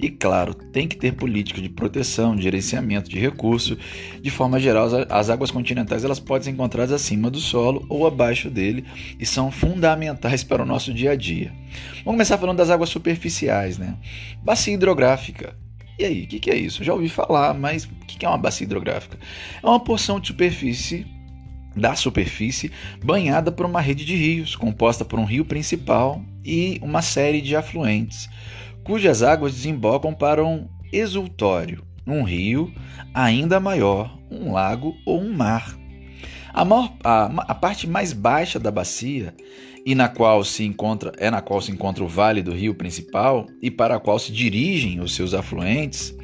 E 0.00 0.08
claro, 0.08 0.54
tem 0.54 0.88
que 0.88 0.96
ter 0.96 1.12
política 1.12 1.60
de 1.60 1.68
proteção, 1.68 2.34
de 2.34 2.42
gerenciamento 2.42 3.10
de 3.10 3.18
recurso. 3.18 3.76
De 4.22 4.30
forma 4.30 4.58
geral, 4.58 4.88
as 5.10 5.28
águas 5.28 5.50
continentais 5.50 6.02
elas 6.02 6.18
podem 6.18 6.44
ser 6.44 6.50
encontradas 6.52 6.92
acima 6.92 7.30
do 7.30 7.38
solo 7.38 7.84
ou 7.90 8.06
abaixo 8.06 8.48
dele 8.48 8.86
e 9.20 9.26
são 9.26 9.50
fundamentais 9.50 10.42
para 10.42 10.62
o 10.62 10.66
nosso 10.66 10.94
dia 10.94 11.10
a 11.10 11.16
dia. 11.16 11.52
Vamos 11.96 12.14
começar 12.14 12.38
falando 12.38 12.56
das 12.56 12.70
águas 12.70 12.88
superficiais, 12.88 13.76
né? 13.76 13.96
Bacia 14.42 14.72
hidrográfica. 14.72 15.54
E 15.98 16.04
aí, 16.04 16.22
o 16.22 16.26
que, 16.26 16.38
que 16.38 16.50
é 16.50 16.56
isso? 16.56 16.80
Eu 16.80 16.86
já 16.86 16.94
ouvi 16.94 17.08
falar, 17.08 17.52
mas 17.52 17.84
o 17.84 17.88
que, 18.06 18.18
que 18.18 18.24
é 18.24 18.28
uma 18.28 18.38
bacia 18.38 18.64
hidrográfica? 18.64 19.18
É 19.62 19.66
uma 19.66 19.80
porção 19.80 20.20
de 20.20 20.28
superfície 20.28 21.04
da 21.78 21.94
superfície, 21.94 22.70
banhada 23.02 23.50
por 23.52 23.64
uma 23.64 23.80
rede 23.80 24.04
de 24.04 24.16
rios, 24.16 24.56
composta 24.56 25.04
por 25.04 25.18
um 25.18 25.24
rio 25.24 25.44
principal 25.44 26.22
e 26.44 26.78
uma 26.82 27.02
série 27.02 27.40
de 27.40 27.54
afluentes, 27.54 28.28
cujas 28.84 29.22
águas 29.22 29.54
desembocam 29.54 30.12
para 30.12 30.44
um 30.44 30.68
exultório, 30.92 31.84
um 32.06 32.22
rio 32.22 32.72
ainda 33.14 33.60
maior, 33.60 34.18
um 34.30 34.52
lago 34.52 34.96
ou 35.06 35.20
um 35.20 35.32
mar. 35.32 35.78
A, 36.52 36.64
maior, 36.64 36.92
a, 37.04 37.24
a, 37.52 37.54
parte 37.54 37.86
mais 37.86 38.12
baixa 38.12 38.58
da 38.58 38.70
bacia 38.70 39.34
e 39.84 39.94
na 39.94 40.08
qual 40.08 40.42
se 40.42 40.64
encontra 40.64 41.12
é 41.18 41.30
na 41.30 41.40
qual 41.40 41.60
se 41.60 41.70
encontra 41.70 42.02
o 42.02 42.08
vale 42.08 42.42
do 42.42 42.52
rio 42.52 42.74
principal 42.74 43.46
e 43.62 43.70
para 43.70 43.96
a 43.96 44.00
qual 44.00 44.18
se 44.18 44.32
dirigem 44.32 45.00
os 45.00 45.14
seus 45.14 45.34
afluentes 45.34 46.14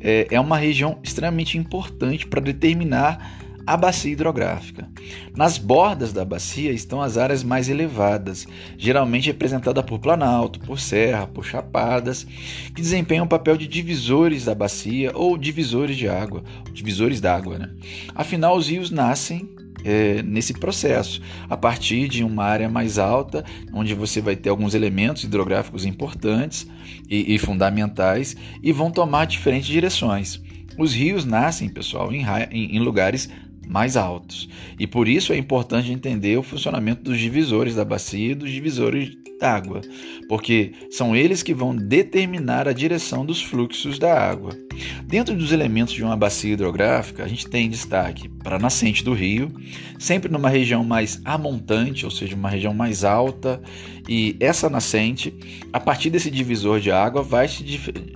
é, 0.00 0.26
é 0.30 0.40
uma 0.40 0.56
região 0.56 0.98
extremamente 1.02 1.58
importante 1.58 2.26
para 2.26 2.40
determinar 2.40 3.38
a 3.70 3.76
bacia 3.76 4.10
hidrográfica. 4.10 4.88
Nas 5.36 5.56
bordas 5.56 6.12
da 6.12 6.24
bacia 6.24 6.72
estão 6.72 7.00
as 7.00 7.16
áreas 7.16 7.44
mais 7.44 7.68
elevadas, 7.68 8.44
geralmente 8.76 9.28
representadas 9.28 9.84
por 9.84 10.00
planalto, 10.00 10.58
por 10.58 10.80
serra, 10.80 11.28
por 11.28 11.44
chapadas, 11.44 12.26
que 12.74 12.82
desempenham 12.82 13.26
o 13.26 13.28
papel 13.28 13.56
de 13.56 13.68
divisores 13.68 14.46
da 14.46 14.56
bacia 14.56 15.12
ou 15.14 15.38
divisores 15.38 15.96
de 15.96 16.08
água, 16.08 16.42
divisores 16.72 17.20
d'água. 17.20 17.60
Né? 17.60 17.70
Afinal, 18.12 18.56
os 18.56 18.68
rios 18.68 18.90
nascem 18.90 19.48
é, 19.84 20.20
nesse 20.20 20.52
processo, 20.52 21.22
a 21.48 21.56
partir 21.56 22.08
de 22.08 22.24
uma 22.24 22.42
área 22.42 22.68
mais 22.68 22.98
alta, 22.98 23.44
onde 23.72 23.94
você 23.94 24.20
vai 24.20 24.34
ter 24.34 24.48
alguns 24.48 24.74
elementos 24.74 25.22
hidrográficos 25.22 25.84
importantes 25.84 26.66
e, 27.08 27.36
e 27.36 27.38
fundamentais 27.38 28.34
e 28.60 28.72
vão 28.72 28.90
tomar 28.90 29.26
diferentes 29.26 29.68
direções. 29.68 30.42
Os 30.76 30.94
rios 30.94 31.24
nascem, 31.24 31.68
pessoal, 31.68 32.12
em, 32.12 32.24
em 32.50 32.78
lugares 32.78 33.28
mais 33.70 33.96
altos. 33.96 34.48
E 34.78 34.86
por 34.86 35.08
isso 35.08 35.32
é 35.32 35.36
importante 35.36 35.92
entender 35.92 36.36
o 36.36 36.42
funcionamento 36.42 37.04
dos 37.04 37.18
divisores 37.18 37.76
da 37.76 37.84
bacia 37.84 38.32
e 38.32 38.34
dos 38.34 38.50
divisores 38.50 39.16
d'água, 39.40 39.80
porque 40.28 40.72
são 40.90 41.16
eles 41.16 41.42
que 41.42 41.54
vão 41.54 41.74
determinar 41.74 42.68
a 42.68 42.72
direção 42.72 43.24
dos 43.24 43.42
fluxos 43.42 43.98
da 43.98 44.12
água. 44.12 44.50
Dentro 45.04 45.34
dos 45.34 45.50
elementos 45.50 45.94
de 45.94 46.04
uma 46.04 46.16
bacia 46.16 46.52
hidrográfica, 46.52 47.24
a 47.24 47.28
gente 47.28 47.48
tem 47.48 47.68
destaque 47.68 48.28
para 48.28 48.56
a 48.56 48.58
nascente 48.58 49.02
do 49.02 49.14
rio, 49.14 49.50
sempre 49.98 50.30
numa 50.30 50.50
região 50.50 50.84
mais 50.84 51.20
amontante, 51.24 52.04
ou 52.04 52.10
seja, 52.10 52.36
uma 52.36 52.50
região 52.50 52.74
mais 52.74 53.02
alta, 53.02 53.60
e 54.08 54.36
essa 54.40 54.68
nascente, 54.68 55.32
a 55.72 55.80
partir 55.80 56.10
desse 56.10 56.30
divisor 56.30 56.80
de 56.80 56.90
água, 56.90 57.22
vai 57.22 57.48
se, 57.48 57.64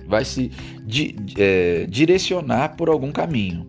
vai 0.07 0.25
se 0.25 0.51
di, 0.85 1.15
é, 1.37 1.85
direcionar 1.87 2.75
por 2.75 2.89
algum 2.89 3.11
caminho. 3.11 3.65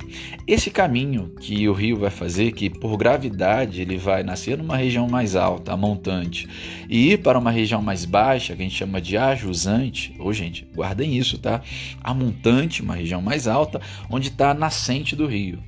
Esse 0.47 0.71
caminho 0.71 1.33
que 1.40 1.69
o 1.69 1.73
rio 1.76 1.97
vai 1.97 2.11
fazer, 2.11 2.50
que 2.52 2.68
por 2.68 2.97
gravidade 2.97 3.80
ele 3.80 3.97
vai 3.97 4.25
nascer 4.25 4.59
numa 4.59 4.76
região 4.76 5.06
mais 5.09 5.37
alta, 5.37 5.73
a 5.73 5.76
montante, 5.76 6.49
e 6.88 7.12
ir 7.12 7.18
para 7.18 7.38
uma 7.38 7.52
região 7.52 7.80
mais 7.80 8.04
baixa, 8.04 8.56
que 8.56 8.62
a 8.62 8.64
gente 8.64 8.76
chama 8.76 9.00
de 9.00 9.16
ajusante, 9.16 10.16
ou 10.18 10.33
gente, 10.33 10.66
guardem 10.75 11.16
isso, 11.16 11.38
tá? 11.38 11.62
A 12.02 12.12
montante, 12.12 12.83
uma 12.83 12.97
região 12.97 13.23
mais 13.23 13.47
alta, 13.47 13.80
onde 14.11 14.28
está 14.28 14.50
a 14.50 14.54
nascente 14.54 15.14
do 15.14 15.26
rio. 15.26 15.62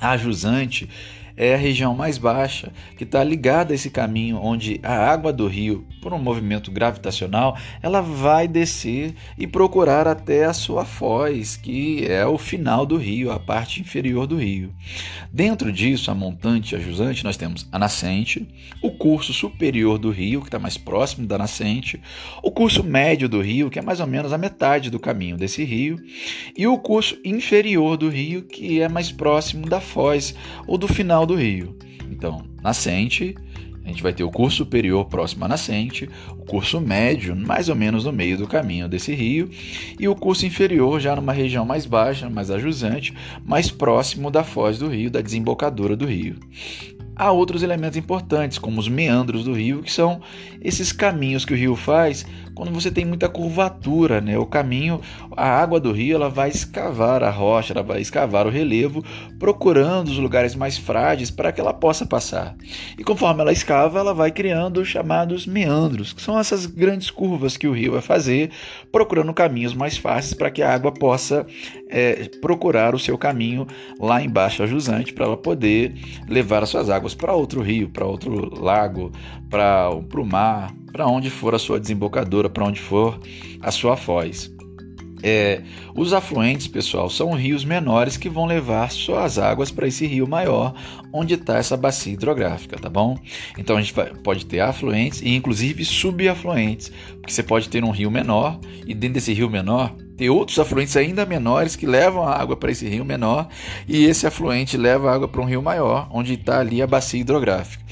A 0.00 0.16
jusante 0.16 0.88
é 1.36 1.54
a 1.54 1.58
região 1.58 1.94
mais 1.94 2.18
baixa, 2.18 2.72
que 2.96 3.04
está 3.04 3.22
ligada 3.24 3.72
a 3.72 3.74
esse 3.74 3.90
caminho 3.90 4.38
onde 4.40 4.80
a 4.82 4.94
água 4.94 5.32
do 5.32 5.46
rio, 5.46 5.86
por 6.00 6.12
um 6.12 6.18
movimento 6.18 6.70
gravitacional, 6.70 7.56
ela 7.82 8.00
vai 8.00 8.46
descer 8.46 9.14
e 9.38 9.46
procurar 9.46 10.06
até 10.06 10.44
a 10.44 10.52
sua 10.52 10.84
foz, 10.84 11.56
que 11.56 12.06
é 12.06 12.24
o 12.26 12.38
final 12.38 12.86
do 12.86 12.96
rio, 12.96 13.32
a 13.32 13.38
parte 13.38 13.80
inferior 13.80 14.26
do 14.26 14.36
rio. 14.36 14.72
Dentro 15.32 15.72
disso, 15.72 16.10
a 16.10 16.14
montante 16.14 16.74
e 16.74 16.76
a 16.76 16.80
jusante, 16.80 17.24
nós 17.24 17.36
temos 17.36 17.66
a 17.72 17.78
nascente, 17.78 18.46
o 18.80 18.90
curso 18.90 19.32
superior 19.32 19.98
do 19.98 20.10
rio, 20.10 20.40
que 20.40 20.48
está 20.48 20.58
mais 20.58 20.78
próximo 20.78 21.26
da 21.26 21.38
nascente, 21.38 22.00
o 22.42 22.50
curso 22.50 22.84
médio 22.84 23.28
do 23.28 23.40
rio, 23.40 23.70
que 23.70 23.78
é 23.78 23.82
mais 23.82 24.00
ou 24.00 24.06
menos 24.06 24.32
a 24.32 24.38
metade 24.38 24.90
do 24.90 25.00
caminho 25.00 25.36
desse 25.36 25.64
rio, 25.64 25.98
e 26.56 26.66
o 26.66 26.78
curso 26.78 27.18
inferior 27.24 27.96
do 27.96 28.08
rio, 28.08 28.42
que 28.42 28.80
é 28.80 28.88
mais 28.88 29.10
próximo 29.10 29.66
da 29.66 29.80
foz 29.80 30.34
ou 30.66 30.78
do 30.78 30.86
final 30.86 31.23
do 31.26 31.34
rio. 31.34 31.76
Então, 32.10 32.44
nascente, 32.62 33.34
a 33.84 33.88
gente 33.88 34.02
vai 34.02 34.14
ter 34.14 34.24
o 34.24 34.30
curso 34.30 34.58
superior 34.58 35.04
próximo 35.04 35.44
à 35.44 35.48
nascente, 35.48 36.08
o 36.30 36.44
curso 36.44 36.80
médio 36.80 37.36
mais 37.36 37.68
ou 37.68 37.74
menos 37.74 38.04
no 38.04 38.12
meio 38.12 38.38
do 38.38 38.46
caminho 38.46 38.88
desse 38.88 39.14
rio 39.14 39.50
e 40.00 40.08
o 40.08 40.14
curso 40.14 40.46
inferior 40.46 40.98
já 40.98 41.14
numa 41.14 41.32
região 41.32 41.66
mais 41.66 41.84
baixa, 41.84 42.30
mais 42.30 42.50
ajusante, 42.50 43.12
mais 43.44 43.70
próximo 43.70 44.30
da 44.30 44.42
foz 44.42 44.78
do 44.78 44.88
rio, 44.88 45.10
da 45.10 45.20
desembocadura 45.20 45.94
do 45.94 46.06
rio. 46.06 46.36
Há 47.16 47.30
outros 47.30 47.62
elementos 47.62 47.96
importantes, 47.96 48.58
como 48.58 48.80
os 48.80 48.88
meandros 48.88 49.44
do 49.44 49.52
rio, 49.52 49.82
que 49.82 49.92
são 49.92 50.20
esses 50.60 50.90
caminhos 50.90 51.44
que 51.44 51.52
o 51.52 51.56
rio 51.56 51.76
faz 51.76 52.26
quando 52.54 52.72
você 52.72 52.90
tem 52.90 53.04
muita 53.04 53.28
curvatura, 53.28 54.20
né? 54.20 54.38
O 54.38 54.46
caminho, 54.46 55.00
a 55.36 55.48
água 55.48 55.80
do 55.80 55.92
rio, 55.92 56.14
ela 56.14 56.28
vai 56.28 56.48
escavar 56.48 57.22
a 57.22 57.30
rocha, 57.30 57.72
ela 57.72 57.82
vai 57.82 58.00
escavar 58.00 58.46
o 58.46 58.50
relevo, 58.50 59.04
procurando 59.38 60.08
os 60.08 60.18
lugares 60.18 60.54
mais 60.54 60.78
frágeis 60.78 61.30
para 61.30 61.52
que 61.52 61.60
ela 61.60 61.72
possa 61.72 62.06
passar. 62.06 62.54
E 62.98 63.02
conforme 63.02 63.40
ela 63.40 63.52
escava, 63.52 63.98
ela 63.98 64.14
vai 64.14 64.30
criando 64.30 64.80
os 64.80 64.88
chamados 64.88 65.46
meandros, 65.46 66.12
que 66.12 66.22
são 66.22 66.38
essas 66.38 66.66
grandes 66.66 67.10
curvas 67.10 67.56
que 67.56 67.66
o 67.66 67.72
rio 67.72 67.92
vai 67.92 68.00
fazer, 68.00 68.50
procurando 68.92 69.34
caminhos 69.34 69.74
mais 69.74 69.96
fáceis 69.96 70.34
para 70.34 70.50
que 70.50 70.62
a 70.62 70.72
água 70.72 70.92
possa 70.92 71.46
é, 71.88 72.28
procurar 72.40 72.94
o 72.94 72.98
seu 72.98 73.18
caminho 73.18 73.66
lá 73.98 74.22
embaixo 74.22 74.62
a 74.62 74.66
jusante 74.66 75.12
para 75.12 75.26
ela 75.26 75.36
poder 75.36 75.94
levar 76.28 76.62
as 76.62 76.68
suas 76.68 76.88
águas 76.88 77.14
para 77.14 77.32
outro 77.32 77.62
rio, 77.62 77.88
para 77.88 78.06
outro 78.06 78.62
lago, 78.62 79.10
para 79.50 79.90
o 79.92 80.24
mar, 80.24 80.72
para 80.94 81.08
onde 81.08 81.28
for 81.28 81.56
a 81.56 81.58
sua 81.58 81.80
desembocadura, 81.80 82.48
para 82.48 82.64
onde 82.64 82.80
for 82.80 83.18
a 83.60 83.72
sua 83.72 83.96
foz. 83.96 84.48
É, 85.24 85.60
os 85.92 86.12
afluentes, 86.12 86.68
pessoal, 86.68 87.10
são 87.10 87.32
rios 87.32 87.64
menores 87.64 88.16
que 88.16 88.28
vão 88.28 88.46
levar 88.46 88.92
suas 88.92 89.36
águas 89.36 89.72
para 89.72 89.88
esse 89.88 90.06
rio 90.06 90.28
maior, 90.28 90.72
onde 91.12 91.34
está 91.34 91.56
essa 91.56 91.76
bacia 91.76 92.12
hidrográfica, 92.12 92.78
tá 92.78 92.88
bom? 92.88 93.18
Então 93.58 93.76
a 93.76 93.82
gente 93.82 93.92
pode 94.22 94.46
ter 94.46 94.60
afluentes 94.60 95.20
e 95.20 95.34
inclusive 95.34 95.84
subafluentes, 95.84 96.92
porque 97.14 97.32
você 97.32 97.42
pode 97.42 97.68
ter 97.68 97.82
um 97.82 97.90
rio 97.90 98.10
menor 98.10 98.60
e 98.86 98.94
dentro 98.94 99.14
desse 99.14 99.32
rio 99.32 99.50
menor 99.50 99.96
ter 100.16 100.30
outros 100.30 100.60
afluentes 100.60 100.96
ainda 100.96 101.26
menores 101.26 101.74
que 101.74 101.86
levam 101.86 102.22
a 102.22 102.36
água 102.36 102.56
para 102.56 102.70
esse 102.70 102.88
rio 102.88 103.04
menor 103.04 103.48
e 103.88 104.04
esse 104.04 104.28
afluente 104.28 104.76
leva 104.76 105.10
a 105.10 105.14
água 105.14 105.26
para 105.26 105.40
um 105.40 105.46
rio 105.46 105.60
maior, 105.60 106.06
onde 106.12 106.34
está 106.34 106.60
ali 106.60 106.80
a 106.80 106.86
bacia 106.86 107.20
hidrográfica. 107.20 107.82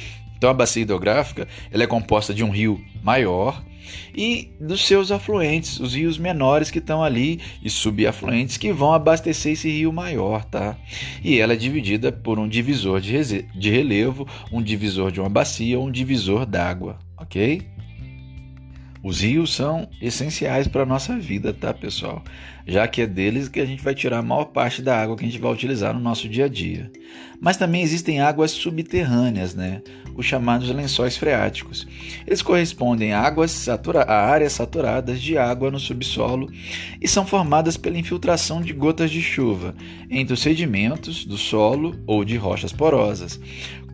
Então 0.43 0.51
a 0.51 0.55
bacia 0.55 0.83
hidrográfica 0.83 1.47
ela 1.71 1.85
é 1.85 1.87
composta 1.87 2.35
de 2.35 2.43
um 2.43 2.51
rio 2.51 2.85
maior 3.01 3.63
e 4.13 4.51
dos 4.61 4.85
seus 4.85 5.13
afluentes, 5.13 5.79
os 5.79 5.95
rios 5.95 6.19
menores 6.19 6.69
que 6.69 6.81
estão 6.81 7.01
ali 7.01 7.39
e 7.63 7.71
subafluentes 7.71 8.57
que 8.57 8.73
vão 8.73 8.93
abastecer 8.93 9.53
esse 9.53 9.71
rio 9.71 9.93
maior, 9.93 10.45
tá? 10.45 10.77
E 11.23 11.39
ela 11.39 11.53
é 11.53 11.57
dividida 11.57 12.11
por 12.11 12.41
um 12.41 12.49
divisor 12.49 13.01
de, 13.01 13.43
de 13.55 13.71
relevo, 13.71 14.27
um 14.51 14.61
divisor 14.61 15.13
de 15.13 15.21
uma 15.21 15.29
bacia 15.29 15.79
ou 15.79 15.87
um 15.87 15.93
divisor 15.93 16.45
d'água, 16.45 16.99
ok? 17.17 17.63
Os 19.01 19.21
rios 19.21 19.55
são 19.55 19.89
essenciais 20.01 20.67
para 20.67 20.83
a 20.83 20.87
nossa 20.87 21.17
vida, 21.17 21.55
tá, 21.55 21.73
pessoal? 21.73 22.21
Já 22.66 22.87
que 22.87 23.02
é 23.02 23.07
deles 23.07 23.49
que 23.49 23.61
a 23.61 23.66
gente 23.66 23.83
vai 23.83 23.95
tirar 23.95 24.19
a 24.19 24.23
maior 24.23 24.47
parte 24.47 24.83
da 24.83 25.00
água 25.00 25.16
que 25.16 25.25
a 25.25 25.28
gente 25.28 25.40
vai 25.40 25.52
utilizar 25.52 25.92
no 25.92 26.00
nosso 26.00 26.28
dia 26.28 26.45
a 26.45 26.49
dia. 26.49 26.90
Mas 27.40 27.57
também 27.57 27.83
existem 27.83 28.21
águas 28.21 28.52
subterrâneas, 28.52 29.54
né? 29.54 29.83
Os 30.14 30.26
chamados 30.26 30.69
lençóis 30.71 31.16
freáticos. 31.16 31.87
Eles 32.26 32.42
correspondem 32.42 33.12
a 33.12 33.21
águas 33.21 33.50
satura 33.50 34.02
a 34.02 34.26
áreas 34.31 34.52
saturadas 34.52 35.21
de 35.21 35.37
água 35.37 35.71
no 35.71 35.81
subsolo 35.81 36.50
e 37.00 37.09
são 37.09 37.26
formadas 37.26 37.76
pela 37.76 37.99
infiltração 37.99 38.61
de 38.61 38.73
gotas 38.73 39.11
de 39.11 39.23
chuva 39.23 39.75
entre 40.09 40.35
os 40.35 40.40
sedimentos 40.40 41.25
do 41.25 41.37
solo 41.37 41.99
ou 42.07 42.25
de 42.25 42.37
rochas 42.37 42.73
porosas 42.73 43.40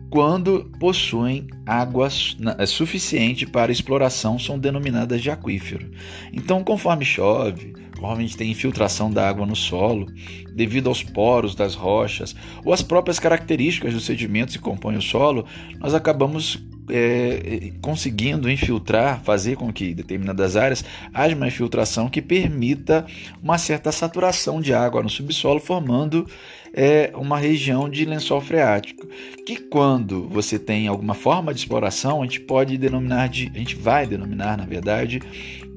quando 0.09 0.71
possuem 0.79 1.47
água 1.65 2.09
é 2.57 2.65
suficiente 2.65 3.45
para 3.45 3.71
exploração, 3.71 4.39
são 4.39 4.57
denominadas 4.57 5.21
de 5.21 5.29
aquífero. 5.29 5.91
Então, 6.33 6.63
conforme 6.63 7.05
chove, 7.05 7.73
gente 8.21 8.37
tem 8.37 8.51
infiltração 8.51 9.11
da 9.11 9.27
água 9.27 9.45
no 9.45 9.55
solo, 9.55 10.07
devido 10.53 10.87
aos 10.87 11.03
poros 11.03 11.55
das 11.55 11.75
rochas 11.75 12.35
ou 12.63 12.73
às 12.73 12.81
próprias 12.81 13.19
características 13.19 13.93
dos 13.93 14.05
sedimentos 14.05 14.55
que 14.55 14.61
compõem 14.61 14.97
o 14.97 15.01
solo, 15.01 15.45
nós 15.79 15.93
acabamos 15.93 16.59
é, 16.89 17.71
conseguindo 17.81 18.49
infiltrar, 18.49 19.21
fazer 19.21 19.55
com 19.55 19.71
que 19.71 19.93
determinadas 19.93 20.55
áreas 20.55 20.83
haja 21.13 21.35
uma 21.35 21.47
infiltração 21.47 22.09
que 22.09 22.21
permita 22.21 23.05
uma 23.41 23.57
certa 23.57 23.91
saturação 23.91 24.59
de 24.59 24.73
água 24.73 25.03
no 25.03 25.09
subsolo, 25.09 25.59
formando 25.59 26.27
é 26.73 27.11
uma 27.15 27.37
região 27.37 27.89
de 27.89 28.05
lençol 28.05 28.41
freático, 28.41 29.07
que 29.45 29.57
quando 29.57 30.27
você 30.27 30.59
tem 30.59 30.87
alguma 30.87 31.13
forma 31.13 31.53
de 31.53 31.59
exploração, 31.59 32.21
a 32.21 32.25
gente 32.25 32.39
pode 32.41 32.77
denominar 32.77 33.29
de, 33.29 33.51
a 33.53 33.57
gente 33.57 33.75
vai 33.75 34.05
denominar, 34.05 34.57
na 34.57 34.65
verdade, 34.65 35.21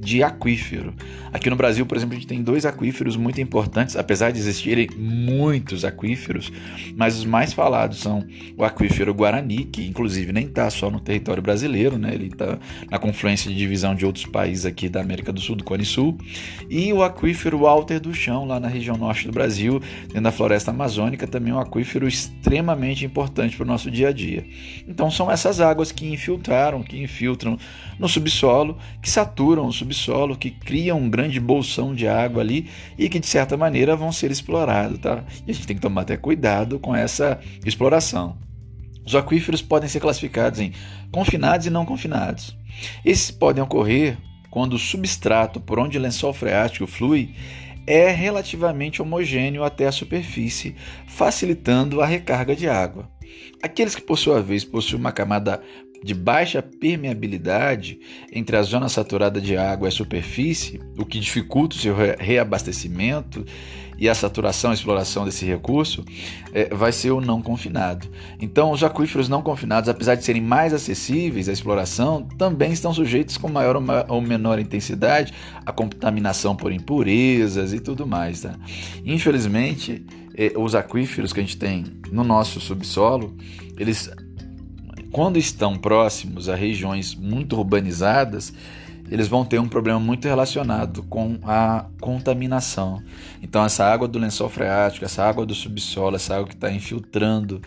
de 0.03 0.21
aquífero. 0.21 0.93
Aqui 1.33 1.49
no 1.49 1.55
Brasil, 1.55 1.87
por 1.87 1.97
exemplo, 1.97 2.15
a 2.15 2.19
gente 2.19 2.27
tem 2.27 2.43
dois 2.43 2.67
aquíferos 2.67 3.17
muito 3.17 3.41
importantes, 3.41 3.97
apesar 3.97 4.33
de 4.33 4.39
existirem 4.39 4.89
muitos 4.99 5.85
aquíferos, 5.85 6.53
mas 6.97 7.17
os 7.17 7.25
mais 7.25 7.53
falados 7.53 8.01
são 8.01 8.27
o 8.57 8.65
aquífero 8.65 9.15
Guarani, 9.15 9.65
que 9.65 9.87
inclusive 9.87 10.33
nem 10.33 10.47
está 10.47 10.69
só 10.71 10.91
no 10.91 10.99
território 10.99 11.41
brasileiro, 11.41 11.99
né? 11.99 12.13
ele 12.15 12.27
está 12.27 12.59
na 12.91 12.99
confluência 12.99 13.49
de 13.49 13.57
divisão 13.57 13.95
de 13.95 14.05
outros 14.05 14.27
países 14.27 14.67
aqui 14.67 14.89
da 14.89 15.01
América 15.01 15.33
do 15.33 15.41
Sul, 15.41 15.55
do 15.55 15.63
Cone 15.63 15.85
Sul, 15.85 16.19
e 16.69 16.93
o 16.93 17.05
aquífero 17.05 17.61
Walter 17.61 18.01
do 18.01 18.13
Chão, 18.13 18.45
lá 18.45 18.59
na 18.59 18.69
região 18.69 18.97
norte 18.97 19.29
do 19.29 19.33
Brasil, 19.33 19.81
dentro 20.09 20.23
da 20.23 20.33
floresta 20.33 20.73
amazônica, 20.83 21.27
também 21.27 21.53
é 21.53 21.57
um 21.57 21.61
aquífero 21.61 22.09
extremamente 22.09 23.05
importante 23.05 23.57
para 23.57 23.65
o 23.65 23.67
nosso 23.67 23.91
dia 23.91 24.09
a 24.09 24.13
dia. 24.13 24.45
Então 24.87 25.11
são 25.11 25.31
essas 25.31 25.61
águas 25.61 25.93
que 25.93 26.07
infiltraram, 26.13 26.83
que 26.83 27.01
infiltram 27.01 27.57
no 27.99 28.09
subsolo, 28.09 28.77
que 29.01 29.09
saturam 29.09 29.67
o 29.67 29.73
subsolo, 29.73 30.37
que 30.37 30.51
criam 30.51 30.99
um 30.99 31.09
grande 31.09 31.39
bolsão 31.39 31.95
de 31.95 32.09
água 32.09 32.43
ali 32.43 32.69
e 32.99 33.09
que 33.09 33.21
de 33.21 33.27
certa 33.27 33.57
maneira 33.57 33.95
vão 33.95 34.11
ser 34.11 34.31
explorados, 34.31 34.99
tá? 34.99 35.25
E 35.47 35.51
a 35.51 35.55
gente 35.55 35.67
tem 35.67 35.77
que 35.77 35.83
tomar 35.83 36.03
até 36.03 36.17
cuidado 36.17 36.79
com 36.79 36.95
essa 36.95 37.41
exploração. 37.65 38.37
Os 39.07 39.15
aquíferos 39.15 39.63
podem 39.63 39.89
ser 39.89 40.01
classificados 40.01 40.61
em 40.61 40.73
confinados 41.11 41.67
e 41.67 41.71
não 41.71 41.85
confinados. 41.85 42.57
Esses 43.05 43.31
podem 43.31 43.63
ocorrer 43.63 44.17
quando 44.51 44.75
o 44.75 44.79
substrato 44.79 45.61
por 45.61 45.79
onde 45.79 45.97
o 45.97 46.01
lençol 46.01 46.33
freático 46.33 46.87
flui 46.87 47.35
é 47.87 48.11
relativamente 48.11 49.03
homogêneo 49.03 49.65
até 49.65 49.87
a 49.87 49.93
superfície, 49.93 50.77
facilitando 51.07 52.01
a 52.01 52.07
recarga 52.07 52.55
de 52.55 52.69
água. 52.69 53.11
Aqueles 53.63 53.95
que, 53.95 54.03
por 54.03 54.19
sua 54.19 54.43
vez, 54.43 54.65
possuem 54.65 55.01
uma 55.01 55.13
camada 55.13 55.63
de 56.03 56.15
baixa 56.15 56.63
permeabilidade 56.63 57.99
entre 58.33 58.57
a 58.57 58.63
zona 58.63 58.89
saturada 58.89 59.41
de 59.41 59.57
água 59.57 59.87
e 59.87 59.91
a 59.91 59.93
superfície, 59.93 60.81
o 60.99 61.05
que 61.05 61.21
dificulta 61.21 61.77
o 61.77 61.79
seu 61.79 61.95
reabastecimento 62.19 63.45
e 63.99 64.09
a 64.09 64.15
saturação 64.15 64.73
e 64.73 64.75
exploração 64.75 65.25
desse 65.25 65.45
recurso, 65.45 66.05
é, 66.53 66.75
vai 66.75 66.91
ser 66.91 67.13
o 67.13 67.21
não 67.21 67.41
confinado. 67.41 68.09
Então, 68.41 68.73
os 68.73 68.83
aquíferos 68.83 69.29
não 69.29 69.43
confinados, 69.43 69.89
apesar 69.89 70.17
de 70.17 70.25
serem 70.25 70.43
mais 70.43 70.75
acessíveis 70.75 71.49
à 71.49 71.53
exploração, 71.53 72.27
também 72.37 72.73
estão 72.73 72.93
sujeitos 72.93 73.37
com 73.37 73.49
maior 73.49 73.81
ou 74.09 74.21
menor 74.21 74.59
intensidade 74.59 75.33
à 75.65 75.73
contaminação 75.73 76.57
por 76.57 76.73
impurezas 76.73 77.73
e 77.73 77.79
tudo 77.79 78.05
mais. 78.05 78.41
Tá? 78.41 78.59
Infelizmente, 79.05 80.05
é, 80.35 80.53
os 80.57 80.75
aquíferos 80.75 81.33
que 81.33 81.39
a 81.39 81.43
gente 81.43 81.57
tem 81.57 81.85
no 82.11 82.25
nosso 82.25 82.61
subsolo, 82.61 83.37
eles 83.79 84.11
quando 85.13 85.39
estão 85.39 85.77
próximos 85.77 86.49
a 86.49 86.57
regiões 86.57 87.15
muito 87.15 87.55
urbanizadas, 87.57 88.53
eles 89.11 89.29
vão 89.29 89.45
ter 89.45 89.59
um 89.59 89.69
problema 89.69 90.01
muito 90.01 90.27
relacionado 90.27 91.03
com 91.03 91.39
a 91.45 91.85
contaminação. 92.01 93.03
Então, 93.43 93.63
essa 93.63 93.85
água 93.85 94.09
do 94.09 94.19
lençol 94.19 94.49
freático, 94.49 95.05
essa 95.05 95.23
água 95.23 95.45
do 95.45 95.55
subsolo, 95.55 96.17
essa 96.17 96.35
água 96.35 96.49
que 96.49 96.55
está 96.55 96.73
infiltrando 96.73 97.61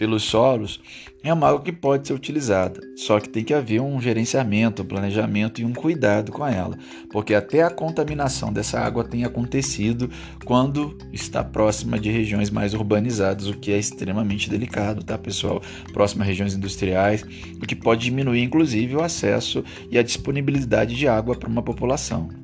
pelos 0.00 0.22
solos, 0.22 0.80
é 1.22 1.30
uma 1.30 1.46
água 1.46 1.60
que 1.60 1.70
pode 1.70 2.08
ser 2.08 2.14
utilizada. 2.14 2.80
Só 2.96 3.20
que 3.20 3.28
tem 3.28 3.44
que 3.44 3.52
haver 3.52 3.82
um 3.82 4.00
gerenciamento, 4.00 4.80
um 4.80 4.86
planejamento 4.86 5.60
e 5.60 5.64
um 5.66 5.74
cuidado 5.74 6.32
com 6.32 6.46
ela, 6.46 6.74
porque 7.12 7.34
até 7.34 7.62
a 7.62 7.68
contaminação 7.68 8.50
dessa 8.50 8.80
água 8.80 9.04
tem 9.04 9.26
acontecido 9.26 10.08
quando 10.46 10.96
está 11.12 11.44
próxima 11.44 12.00
de 12.00 12.10
regiões 12.10 12.48
mais 12.48 12.72
urbanizadas, 12.72 13.46
o 13.46 13.52
que 13.52 13.72
é 13.72 13.78
extremamente 13.78 14.48
delicado, 14.48 15.04
tá, 15.04 15.18
pessoal? 15.18 15.60
Próxima 15.92 16.24
a 16.24 16.26
regiões 16.26 16.54
industriais, 16.54 17.22
o 17.62 17.66
que 17.66 17.76
pode 17.76 18.02
diminuir 18.02 18.42
inclusive 18.42 18.96
o 18.96 19.02
acesso 19.02 19.62
e 19.90 19.98
a 19.98 20.02
disponibilidade 20.02 20.96
de 20.96 21.06
água 21.06 21.36
para 21.36 21.50
uma 21.50 21.62
população. 21.62 22.39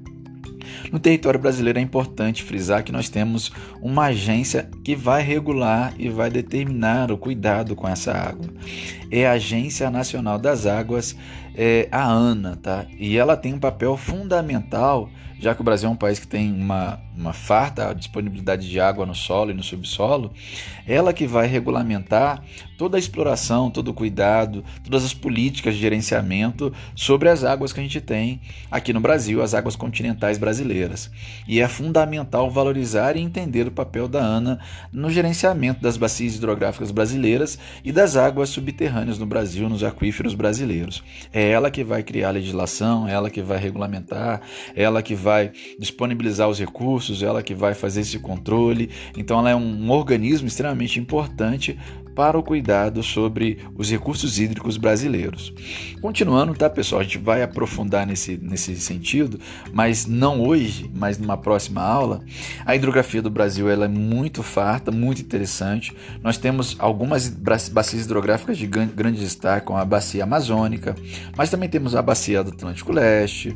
No 0.92 0.99
território 0.99 1.40
brasileiro 1.40 1.79
é 1.79 1.83
importante 1.83 2.42
frisar 2.42 2.83
que 2.85 2.92
nós 2.92 3.09
temos 3.09 3.53
uma 3.81 4.07
agência 4.07 4.68
que 4.85 4.94
vai 4.94 5.22
regular 5.22 5.94
e 5.99 6.09
vai 6.09 6.31
determinar 6.31 7.11
o 7.11 7.18
cuidado 7.18 7.75
com 7.75 7.88
essa 7.88 8.12
água. 8.12 8.46
É 9.11 9.27
a 9.27 9.33
Agência 9.33 9.90
Nacional 9.90 10.38
das 10.38 10.66
Águas, 10.66 11.16
é 11.55 11.88
a 11.90 12.05
ANA, 12.05 12.57
tá? 12.57 12.87
E 12.99 13.16
ela 13.16 13.37
tem 13.37 13.55
um 13.55 13.59
papel 13.59 13.96
fundamental 13.96 15.11
já 15.38 15.55
que 15.55 15.61
o 15.61 15.64
Brasil 15.64 15.88
é 15.88 15.92
um 15.92 15.96
país 15.96 16.18
que 16.18 16.27
tem 16.27 16.53
uma, 16.53 16.99
uma 17.16 17.33
farta 17.33 17.94
disponibilidade 17.94 18.68
de 18.68 18.81
água 18.81 19.05
no 19.05 19.14
solo 19.14 19.51
e 19.51 19.55
no 19.55 19.62
subsolo, 19.62 20.33
ela 20.87 21.12
que 21.12 21.27
vai 21.27 21.46
regulamentar 21.46 22.42
toda 22.79 22.96
a 22.96 23.01
exploração, 23.01 23.70
todo 23.70 23.88
o 23.88 23.94
cuidado, 23.94 24.64
todas 24.85 25.05
as 25.05 25.14
políticas 25.14 25.75
de 25.75 25.81
gerenciamento 25.81 26.72
sobre 26.94 27.29
as 27.29 27.44
águas 27.44 27.72
que 27.72 27.81
a 27.81 27.83
gente 27.83 28.01
tem 28.01 28.40
aqui 28.70 28.92
no 28.92 29.01
Brasil, 29.01 29.42
as 29.42 29.55
águas 29.55 29.77
continentais 29.77 30.38
brasileiras. 30.38 31.11
E 31.46 31.61
é 31.61 31.68
fundamental 31.68 32.51
valorizar 32.51 33.16
e 33.16 33.20
entender 33.20 33.66
o 33.66 33.70
papel 33.70 34.09
da 34.09 34.22
ANA 34.22 34.59
no 34.92 35.11
gerenciamento 35.11 35.81
das 35.81 35.96
bacias 35.96 36.37
hidrográficas 36.37 36.90
brasileiras 36.90 37.59
e 37.85 37.92
das 37.92 38.16
águas 38.16 38.51
subterrâneas 38.51 39.18
no 39.18 39.27
Brasil, 39.27 39.68
nos 39.68 39.83
aquíferos 39.83 40.35
brasileiros. 40.35 41.03
É 41.33 41.51
ela 41.51 41.70
que 41.70 41.83
vai 41.83 42.03
criar 42.03 42.29
a 42.29 42.33
legislação, 42.33 43.09
é 43.09 43.12
ela 43.12 43.31
que 43.31 43.42
vai 43.42 43.59
regulamentar, 43.59 44.40
é 44.75 44.83
ela 44.83 45.03
que 45.03 45.14
vai 45.14 45.25
disponibilizar 45.78 46.48
os 46.48 46.58
recursos, 46.58 47.22
ela 47.22 47.42
que 47.42 47.54
vai 47.54 47.74
fazer 47.74 48.00
esse 48.00 48.18
controle. 48.18 48.90
Então, 49.16 49.38
ela 49.38 49.50
é 49.50 49.56
um 49.56 49.90
organismo 49.90 50.46
extremamente 50.46 50.98
importante 50.98 51.78
para 52.16 52.38
o 52.38 52.42
cuidado 52.42 53.02
sobre 53.02 53.58
os 53.76 53.90
recursos 53.90 54.38
hídricos 54.38 54.78
brasileiros. 54.78 55.52
Continuando, 56.00 56.54
tá, 56.54 56.68
pessoal? 56.70 57.02
A 57.02 57.04
gente 57.04 57.18
vai 57.18 57.42
aprofundar 57.42 58.06
nesse, 58.06 58.38
nesse 58.38 58.74
sentido, 58.80 59.38
mas 59.72 60.06
não 60.06 60.40
hoje, 60.40 60.90
mas 60.94 61.18
numa 61.18 61.36
próxima 61.36 61.82
aula. 61.82 62.22
A 62.64 62.74
hidrografia 62.74 63.20
do 63.20 63.28
Brasil 63.28 63.68
ela 63.68 63.84
é 63.84 63.88
muito 63.88 64.42
farta, 64.42 64.90
muito 64.90 65.20
interessante. 65.20 65.94
Nós 66.22 66.38
temos 66.38 66.74
algumas 66.78 67.28
bacias 67.28 68.06
hidrográficas 68.06 68.56
de 68.56 68.66
grande 68.66 69.20
destaque, 69.20 69.66
como 69.66 69.78
a 69.78 69.84
bacia 69.84 70.24
amazônica, 70.24 70.96
mas 71.36 71.50
também 71.50 71.68
temos 71.68 71.94
a 71.94 72.00
bacia 72.00 72.42
do 72.42 72.50
Atlântico 72.50 72.92
Leste 72.92 73.54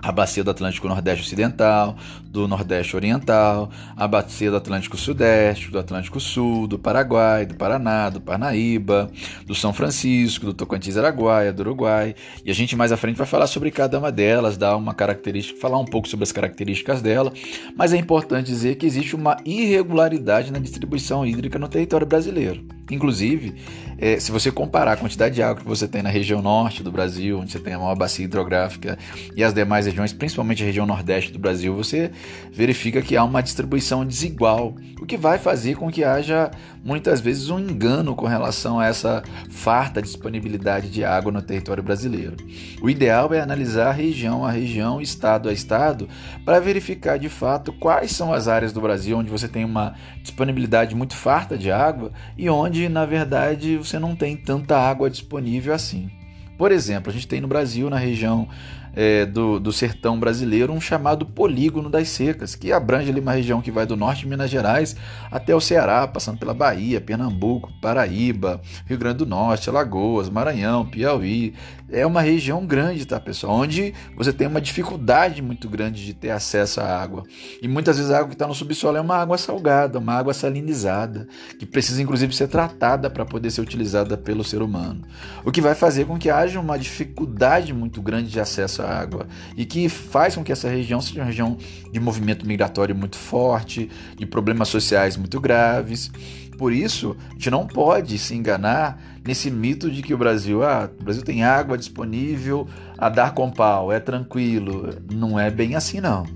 a 0.00 0.12
bacia 0.12 0.44
do 0.44 0.50
Atlântico 0.50 0.86
Nordeste 0.88 1.24
Ocidental, 1.24 1.96
do 2.24 2.46
Nordeste 2.46 2.94
Oriental, 2.94 3.70
a 3.96 4.06
bacia 4.06 4.50
do 4.50 4.56
Atlântico 4.56 4.96
Sudeste, 4.96 5.70
do 5.70 5.78
Atlântico 5.78 6.20
Sul, 6.20 6.66
do 6.68 6.78
Paraguai, 6.78 7.44
do 7.44 7.54
Paraná, 7.54 8.08
do 8.08 8.20
Parnaíba, 8.20 9.10
do 9.44 9.54
São 9.54 9.72
Francisco, 9.72 10.46
do 10.46 10.54
Tocantins 10.54 10.96
Araguaia, 10.96 11.52
do 11.52 11.60
Uruguai. 11.60 12.14
E 12.44 12.50
a 12.50 12.54
gente 12.54 12.76
mais 12.76 12.92
à 12.92 12.96
frente 12.96 13.16
vai 13.16 13.26
falar 13.26 13.46
sobre 13.46 13.70
cada 13.70 13.98
uma 13.98 14.12
delas, 14.12 14.56
dar 14.56 14.76
uma 14.76 14.94
característica, 14.94 15.60
falar 15.60 15.78
um 15.78 15.84
pouco 15.84 16.08
sobre 16.08 16.24
as 16.24 16.32
características 16.32 17.02
dela, 17.02 17.32
mas 17.76 17.92
é 17.92 17.96
importante 17.96 18.46
dizer 18.46 18.76
que 18.76 18.86
existe 18.86 19.16
uma 19.16 19.36
irregularidade 19.44 20.52
na 20.52 20.58
distribuição 20.58 21.26
hídrica 21.26 21.58
no 21.58 21.68
território 21.68 22.06
brasileiro. 22.06 22.77
Inclusive, 22.90 23.54
é, 23.98 24.18
se 24.18 24.30
você 24.30 24.50
comparar 24.50 24.92
a 24.92 24.96
quantidade 24.96 25.34
de 25.34 25.42
água 25.42 25.62
que 25.62 25.68
você 25.68 25.86
tem 25.88 26.02
na 26.02 26.08
região 26.08 26.40
norte 26.40 26.82
do 26.82 26.90
Brasil, 26.90 27.38
onde 27.40 27.52
você 27.52 27.58
tem 27.58 27.74
a 27.74 27.78
maior 27.78 27.96
bacia 27.96 28.24
hidrográfica, 28.24 28.98
e 29.36 29.42
as 29.42 29.52
demais 29.52 29.86
regiões, 29.86 30.12
principalmente 30.12 30.62
a 30.62 30.66
região 30.66 30.86
nordeste 30.86 31.32
do 31.32 31.38
Brasil, 31.38 31.74
você 31.74 32.10
verifica 32.52 33.02
que 33.02 33.16
há 33.16 33.24
uma 33.24 33.42
distribuição 33.42 34.04
desigual, 34.04 34.74
o 35.00 35.06
que 35.06 35.16
vai 35.16 35.38
fazer 35.38 35.76
com 35.76 35.90
que 35.90 36.04
haja 36.04 36.50
muitas 36.84 37.20
vezes 37.20 37.50
um 37.50 37.58
engano 37.58 38.14
com 38.14 38.26
relação 38.26 38.78
a 38.78 38.86
essa 38.86 39.22
farta 39.50 40.00
disponibilidade 40.00 40.88
de 40.88 41.04
água 41.04 41.30
no 41.30 41.42
território 41.42 41.82
brasileiro. 41.82 42.36
O 42.80 42.88
ideal 42.88 43.32
é 43.34 43.40
analisar 43.40 43.92
região 43.92 44.44
a 44.44 44.50
região, 44.50 45.00
estado 45.00 45.48
a 45.48 45.52
estado, 45.52 46.08
para 46.44 46.60
verificar 46.60 47.18
de 47.18 47.28
fato 47.28 47.72
quais 47.72 48.12
são 48.12 48.32
as 48.32 48.48
áreas 48.48 48.72
do 48.72 48.80
Brasil 48.80 49.18
onde 49.18 49.30
você 49.30 49.48
tem 49.48 49.64
uma 49.64 49.94
disponibilidade 50.22 50.94
muito 50.94 51.14
farta 51.14 51.56
de 51.58 51.70
água 51.70 52.12
e 52.36 52.48
onde, 52.48 52.77
na 52.86 53.06
verdade, 53.06 53.78
você 53.78 53.98
não 53.98 54.14
tem 54.14 54.36
tanta 54.36 54.76
água 54.76 55.08
disponível 55.08 55.72
assim. 55.72 56.10
Por 56.58 56.70
exemplo, 56.70 57.10
a 57.10 57.14
gente 57.14 57.26
tem 57.26 57.40
no 57.40 57.48
Brasil, 57.48 57.88
na 57.88 57.96
região 57.96 58.46
é, 58.94 59.26
do, 59.26 59.58
do 59.58 59.72
sertão 59.72 60.18
brasileiro, 60.18 60.72
um 60.72 60.80
chamado 60.80 61.24
Polígono 61.26 61.88
das 61.88 62.08
Secas, 62.08 62.54
que 62.54 62.72
abrange 62.72 63.10
ali 63.10 63.20
uma 63.20 63.32
região 63.32 63.60
que 63.60 63.70
vai 63.70 63.86
do 63.86 63.96
norte 63.96 64.20
de 64.20 64.28
Minas 64.28 64.50
Gerais 64.50 64.96
até 65.30 65.54
o 65.54 65.60
Ceará, 65.60 66.06
passando 66.06 66.38
pela 66.38 66.54
Bahia, 66.54 67.00
Pernambuco, 67.00 67.72
Paraíba, 67.80 68.60
Rio 68.86 68.98
Grande 68.98 69.18
do 69.18 69.26
Norte, 69.26 69.68
Alagoas, 69.68 70.28
Maranhão, 70.28 70.86
Piauí. 70.86 71.54
É 71.90 72.04
uma 72.04 72.20
região 72.20 72.66
grande, 72.66 73.06
tá, 73.06 73.18
pessoal? 73.18 73.54
Onde 73.54 73.94
você 74.14 74.30
tem 74.30 74.46
uma 74.46 74.60
dificuldade 74.60 75.40
muito 75.40 75.68
grande 75.70 76.04
de 76.04 76.12
ter 76.12 76.30
acesso 76.30 76.82
à 76.82 76.84
água. 76.84 77.22
E 77.62 77.68
muitas 77.68 77.96
vezes 77.96 78.12
a 78.12 78.18
água 78.18 78.28
que 78.28 78.34
está 78.34 78.46
no 78.46 78.54
subsolo 78.54 78.98
é 78.98 79.00
uma 79.00 79.16
água 79.16 79.38
salgada, 79.38 79.98
uma 79.98 80.12
água 80.12 80.34
salinizada, 80.34 81.26
que 81.58 81.64
precisa 81.64 82.02
inclusive 82.02 82.34
ser 82.34 82.48
tratada 82.48 83.08
para 83.08 83.24
poder 83.24 83.50
ser 83.50 83.62
utilizada 83.62 84.18
pelo 84.18 84.44
ser 84.44 84.60
humano. 84.60 85.02
O 85.44 85.50
que 85.50 85.62
vai 85.62 85.74
fazer 85.74 86.04
com 86.04 86.18
que 86.18 86.28
haja 86.28 86.60
uma 86.60 86.78
dificuldade 86.78 87.72
muito 87.72 88.02
grande 88.02 88.28
de 88.30 88.38
acesso 88.38 88.77
à 88.82 88.88
água 88.88 89.26
e 89.56 89.64
que 89.64 89.88
faz 89.88 90.34
com 90.34 90.44
que 90.44 90.52
essa 90.52 90.68
região 90.68 91.00
seja 91.00 91.20
uma 91.20 91.26
região 91.26 91.56
de 91.92 92.00
movimento 92.00 92.46
migratório 92.46 92.94
muito 92.94 93.16
forte, 93.16 93.90
de 94.16 94.26
problemas 94.26 94.68
sociais 94.68 95.16
muito 95.16 95.40
graves. 95.40 96.10
Por 96.56 96.72
isso, 96.72 97.16
a 97.30 97.34
gente 97.34 97.50
não 97.50 97.66
pode 97.66 98.18
se 98.18 98.34
enganar 98.34 99.00
nesse 99.24 99.50
mito 99.50 99.90
de 99.90 100.02
que 100.02 100.12
o 100.12 100.18
Brasil, 100.18 100.64
ah, 100.64 100.90
o 101.00 101.04
Brasil 101.04 101.22
tem 101.22 101.44
água 101.44 101.78
disponível 101.78 102.66
a 102.96 103.08
dar 103.08 103.32
com 103.32 103.50
pau, 103.50 103.92
é 103.92 104.00
tranquilo. 104.00 104.90
Não 105.12 105.38
é 105.38 105.50
bem 105.50 105.76
assim 105.76 106.00
não. 106.00 106.26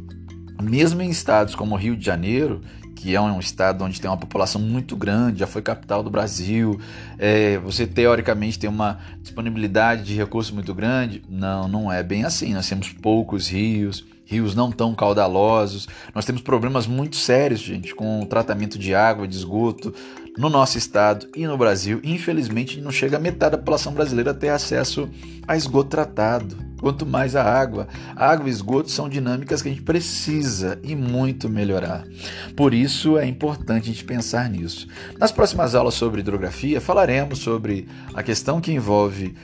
Mesmo 0.63 1.03
em 1.03 1.11
estados 1.11 1.57
como 1.57 1.75
Rio 1.75 1.97
de 1.97 2.05
Janeiro, 2.05 2.61
que 3.03 3.17
é 3.17 3.21
um 3.21 3.41
estado 3.41 3.83
onde 3.83 4.01
tem 4.01 4.09
uma 4.09 4.17
população 4.17 4.61
muito 4.61 4.97
grande, 4.97 5.41
já 5.41 5.47
foi 5.49 5.61
capital 5.61 6.05
do 6.05 6.09
Brasil, 6.09 6.81
é, 7.19 7.59
você 7.59 7.85
teoricamente 7.85 8.57
tem 8.57 8.71
uma 8.71 9.01
disponibilidade 9.21 10.05
de 10.05 10.15
recursos 10.15 10.53
muito 10.53 10.73
grande. 10.73 11.21
Não, 11.29 11.67
não 11.67 11.93
é 11.93 12.01
bem 12.01 12.25
assim. 12.25 12.55
Nós 12.55 12.69
temos 12.69 12.91
poucos 12.91 13.49
rios, 13.49 14.05
rios 14.33 14.55
não 14.55 14.73
tão 14.73 14.95
caudalosos. 14.95 15.87
Nós 16.15 16.25
temos 16.25 16.43
problemas 16.43 16.87
muito 16.87 17.17
sérios, 17.17 17.61
gente, 17.61 17.95
com 17.95 18.23
o 18.23 18.27
tratamento 18.27 18.79
de 18.79 18.95
água, 18.95 19.29
de 19.29 19.37
esgoto 19.37 19.95
no 20.39 20.49
nosso 20.49 20.79
estado 20.79 21.29
e 21.37 21.47
no 21.47 21.59
Brasil. 21.59 22.01
Infelizmente, 22.03 22.81
não 22.81 22.91
chega 22.91 23.19
a 23.19 23.21
metade 23.21 23.53
da 23.53 23.59
população 23.59 23.93
brasileira 23.93 24.31
a 24.31 24.35
ter 24.35 24.49
acesso 24.49 25.09
a 25.47 25.57
esgoto 25.57 25.91
tratado 25.91 26.57
quanto 26.81 27.07
mais 27.07 27.37
a 27.37 27.45
água. 27.45 27.87
A 28.17 28.31
água 28.31 28.49
e 28.49 28.51
esgoto 28.51 28.91
são 28.91 29.09
dinâmicas 29.09 29.63
que 29.63 29.69
a 29.69 29.71
gente 29.71 29.85
precisa 29.85 30.81
e 30.83 30.97
muito 30.97 31.49
melhorar. 31.49 32.05
Por 32.57 32.75
isso 32.75 33.19
é 33.19 33.27
importante 33.27 33.85
a 33.85 33.93
gente 33.93 34.05
pensar 34.05 34.49
nisso. 34.51 34.89
Nas 35.19 35.31
próximas 35.31 35.75
aulas 35.75 35.95
sobre 35.95 36.21
hidrografia, 36.21 36.81
falaremos 36.81 37.39
sobre 37.39 37.87
a 38.15 38.23
questão 38.23 38.61
que 38.61 38.73
envolve 38.73 39.35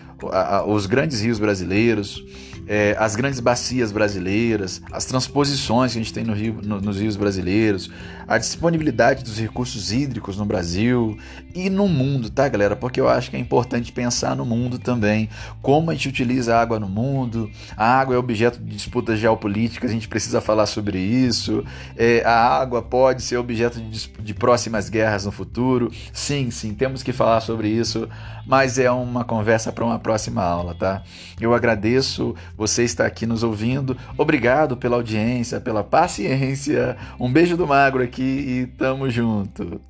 os 0.67 0.87
grandes 0.87 1.21
rios 1.21 1.39
brasileiros, 1.39 2.25
é, 2.69 2.95
as 2.99 3.17
grandes 3.17 3.41
bacias 3.41 3.91
brasileiras, 3.91 4.83
as 4.93 5.07
transposições 5.07 5.93
que 5.93 5.99
a 5.99 6.03
gente 6.03 6.13
tem 6.13 6.23
no 6.23 6.35
rio, 6.35 6.61
no, 6.63 6.81
nos 6.81 7.01
rios 7.01 7.17
brasileiros, 7.17 7.91
a 8.29 8.37
disponibilidade 8.37 9.25
dos 9.25 9.39
recursos 9.39 9.91
hídricos 9.91 10.37
no 10.37 10.45
Brasil 10.45 11.17
e 11.55 11.71
no 11.71 11.89
mundo, 11.89 12.29
tá, 12.29 12.47
galera? 12.47 12.77
Porque 12.77 13.01
eu 13.01 13.09
acho 13.09 13.31
que 13.31 13.37
é 13.37 13.41
importante 13.41 13.91
pensar 13.91 14.37
no 14.37 14.45
mundo 14.45 14.79
também, 14.79 15.31
como 15.63 15.91
a 15.91 15.95
gente 15.95 16.11
utiliza 16.11 16.55
a 16.55 16.61
água 16.61 16.79
no 16.79 16.89
mundo. 16.89 17.51
A 17.75 17.99
água 17.99 18.15
é 18.15 18.19
objeto 18.19 18.59
de 18.59 18.71
disputas 18.71 19.19
geopolíticas, 19.19 19.91
a 19.91 19.95
gente 19.95 20.07
precisa 20.07 20.43
falar 20.43 20.67
sobre 20.67 20.99
isso. 20.99 21.65
É, 21.97 22.23
a 22.25 22.61
água 22.61 22.83
pode 22.83 23.23
ser 23.23 23.39
objeto 23.39 23.81
de, 23.81 24.09
de 24.09 24.35
próximas 24.35 24.91
guerras 24.91 25.25
no 25.25 25.33
futuro. 25.33 25.91
Sim, 26.13 26.51
sim, 26.51 26.75
temos 26.75 27.03
que 27.03 27.15
falar 27.15 27.41
sobre 27.41 27.69
isso, 27.69 28.07
mas 28.47 28.79
é 28.79 28.91
uma 28.91 29.25
conversa 29.25 29.73
para 29.73 29.85
uma 29.85 29.99
próxima 29.99 30.43
aula, 30.43 30.75
tá? 30.75 31.03
Eu 31.41 31.55
agradeço 31.55 32.35
você 32.59 32.83
estar 32.83 33.07
aqui 33.07 33.25
nos 33.25 33.45
ouvindo. 33.45 33.97
Obrigado 34.17 34.77
pela 34.77 34.97
audiência, 34.97 35.61
pela 35.61 35.85
paciência. 35.85 36.97
Um 37.19 37.33
beijo 37.33 37.57
do 37.57 37.69
magro 37.69 38.03
aqui 38.03 38.23
e 38.23 38.67
tamo 38.77 39.09
junto. 39.09 39.81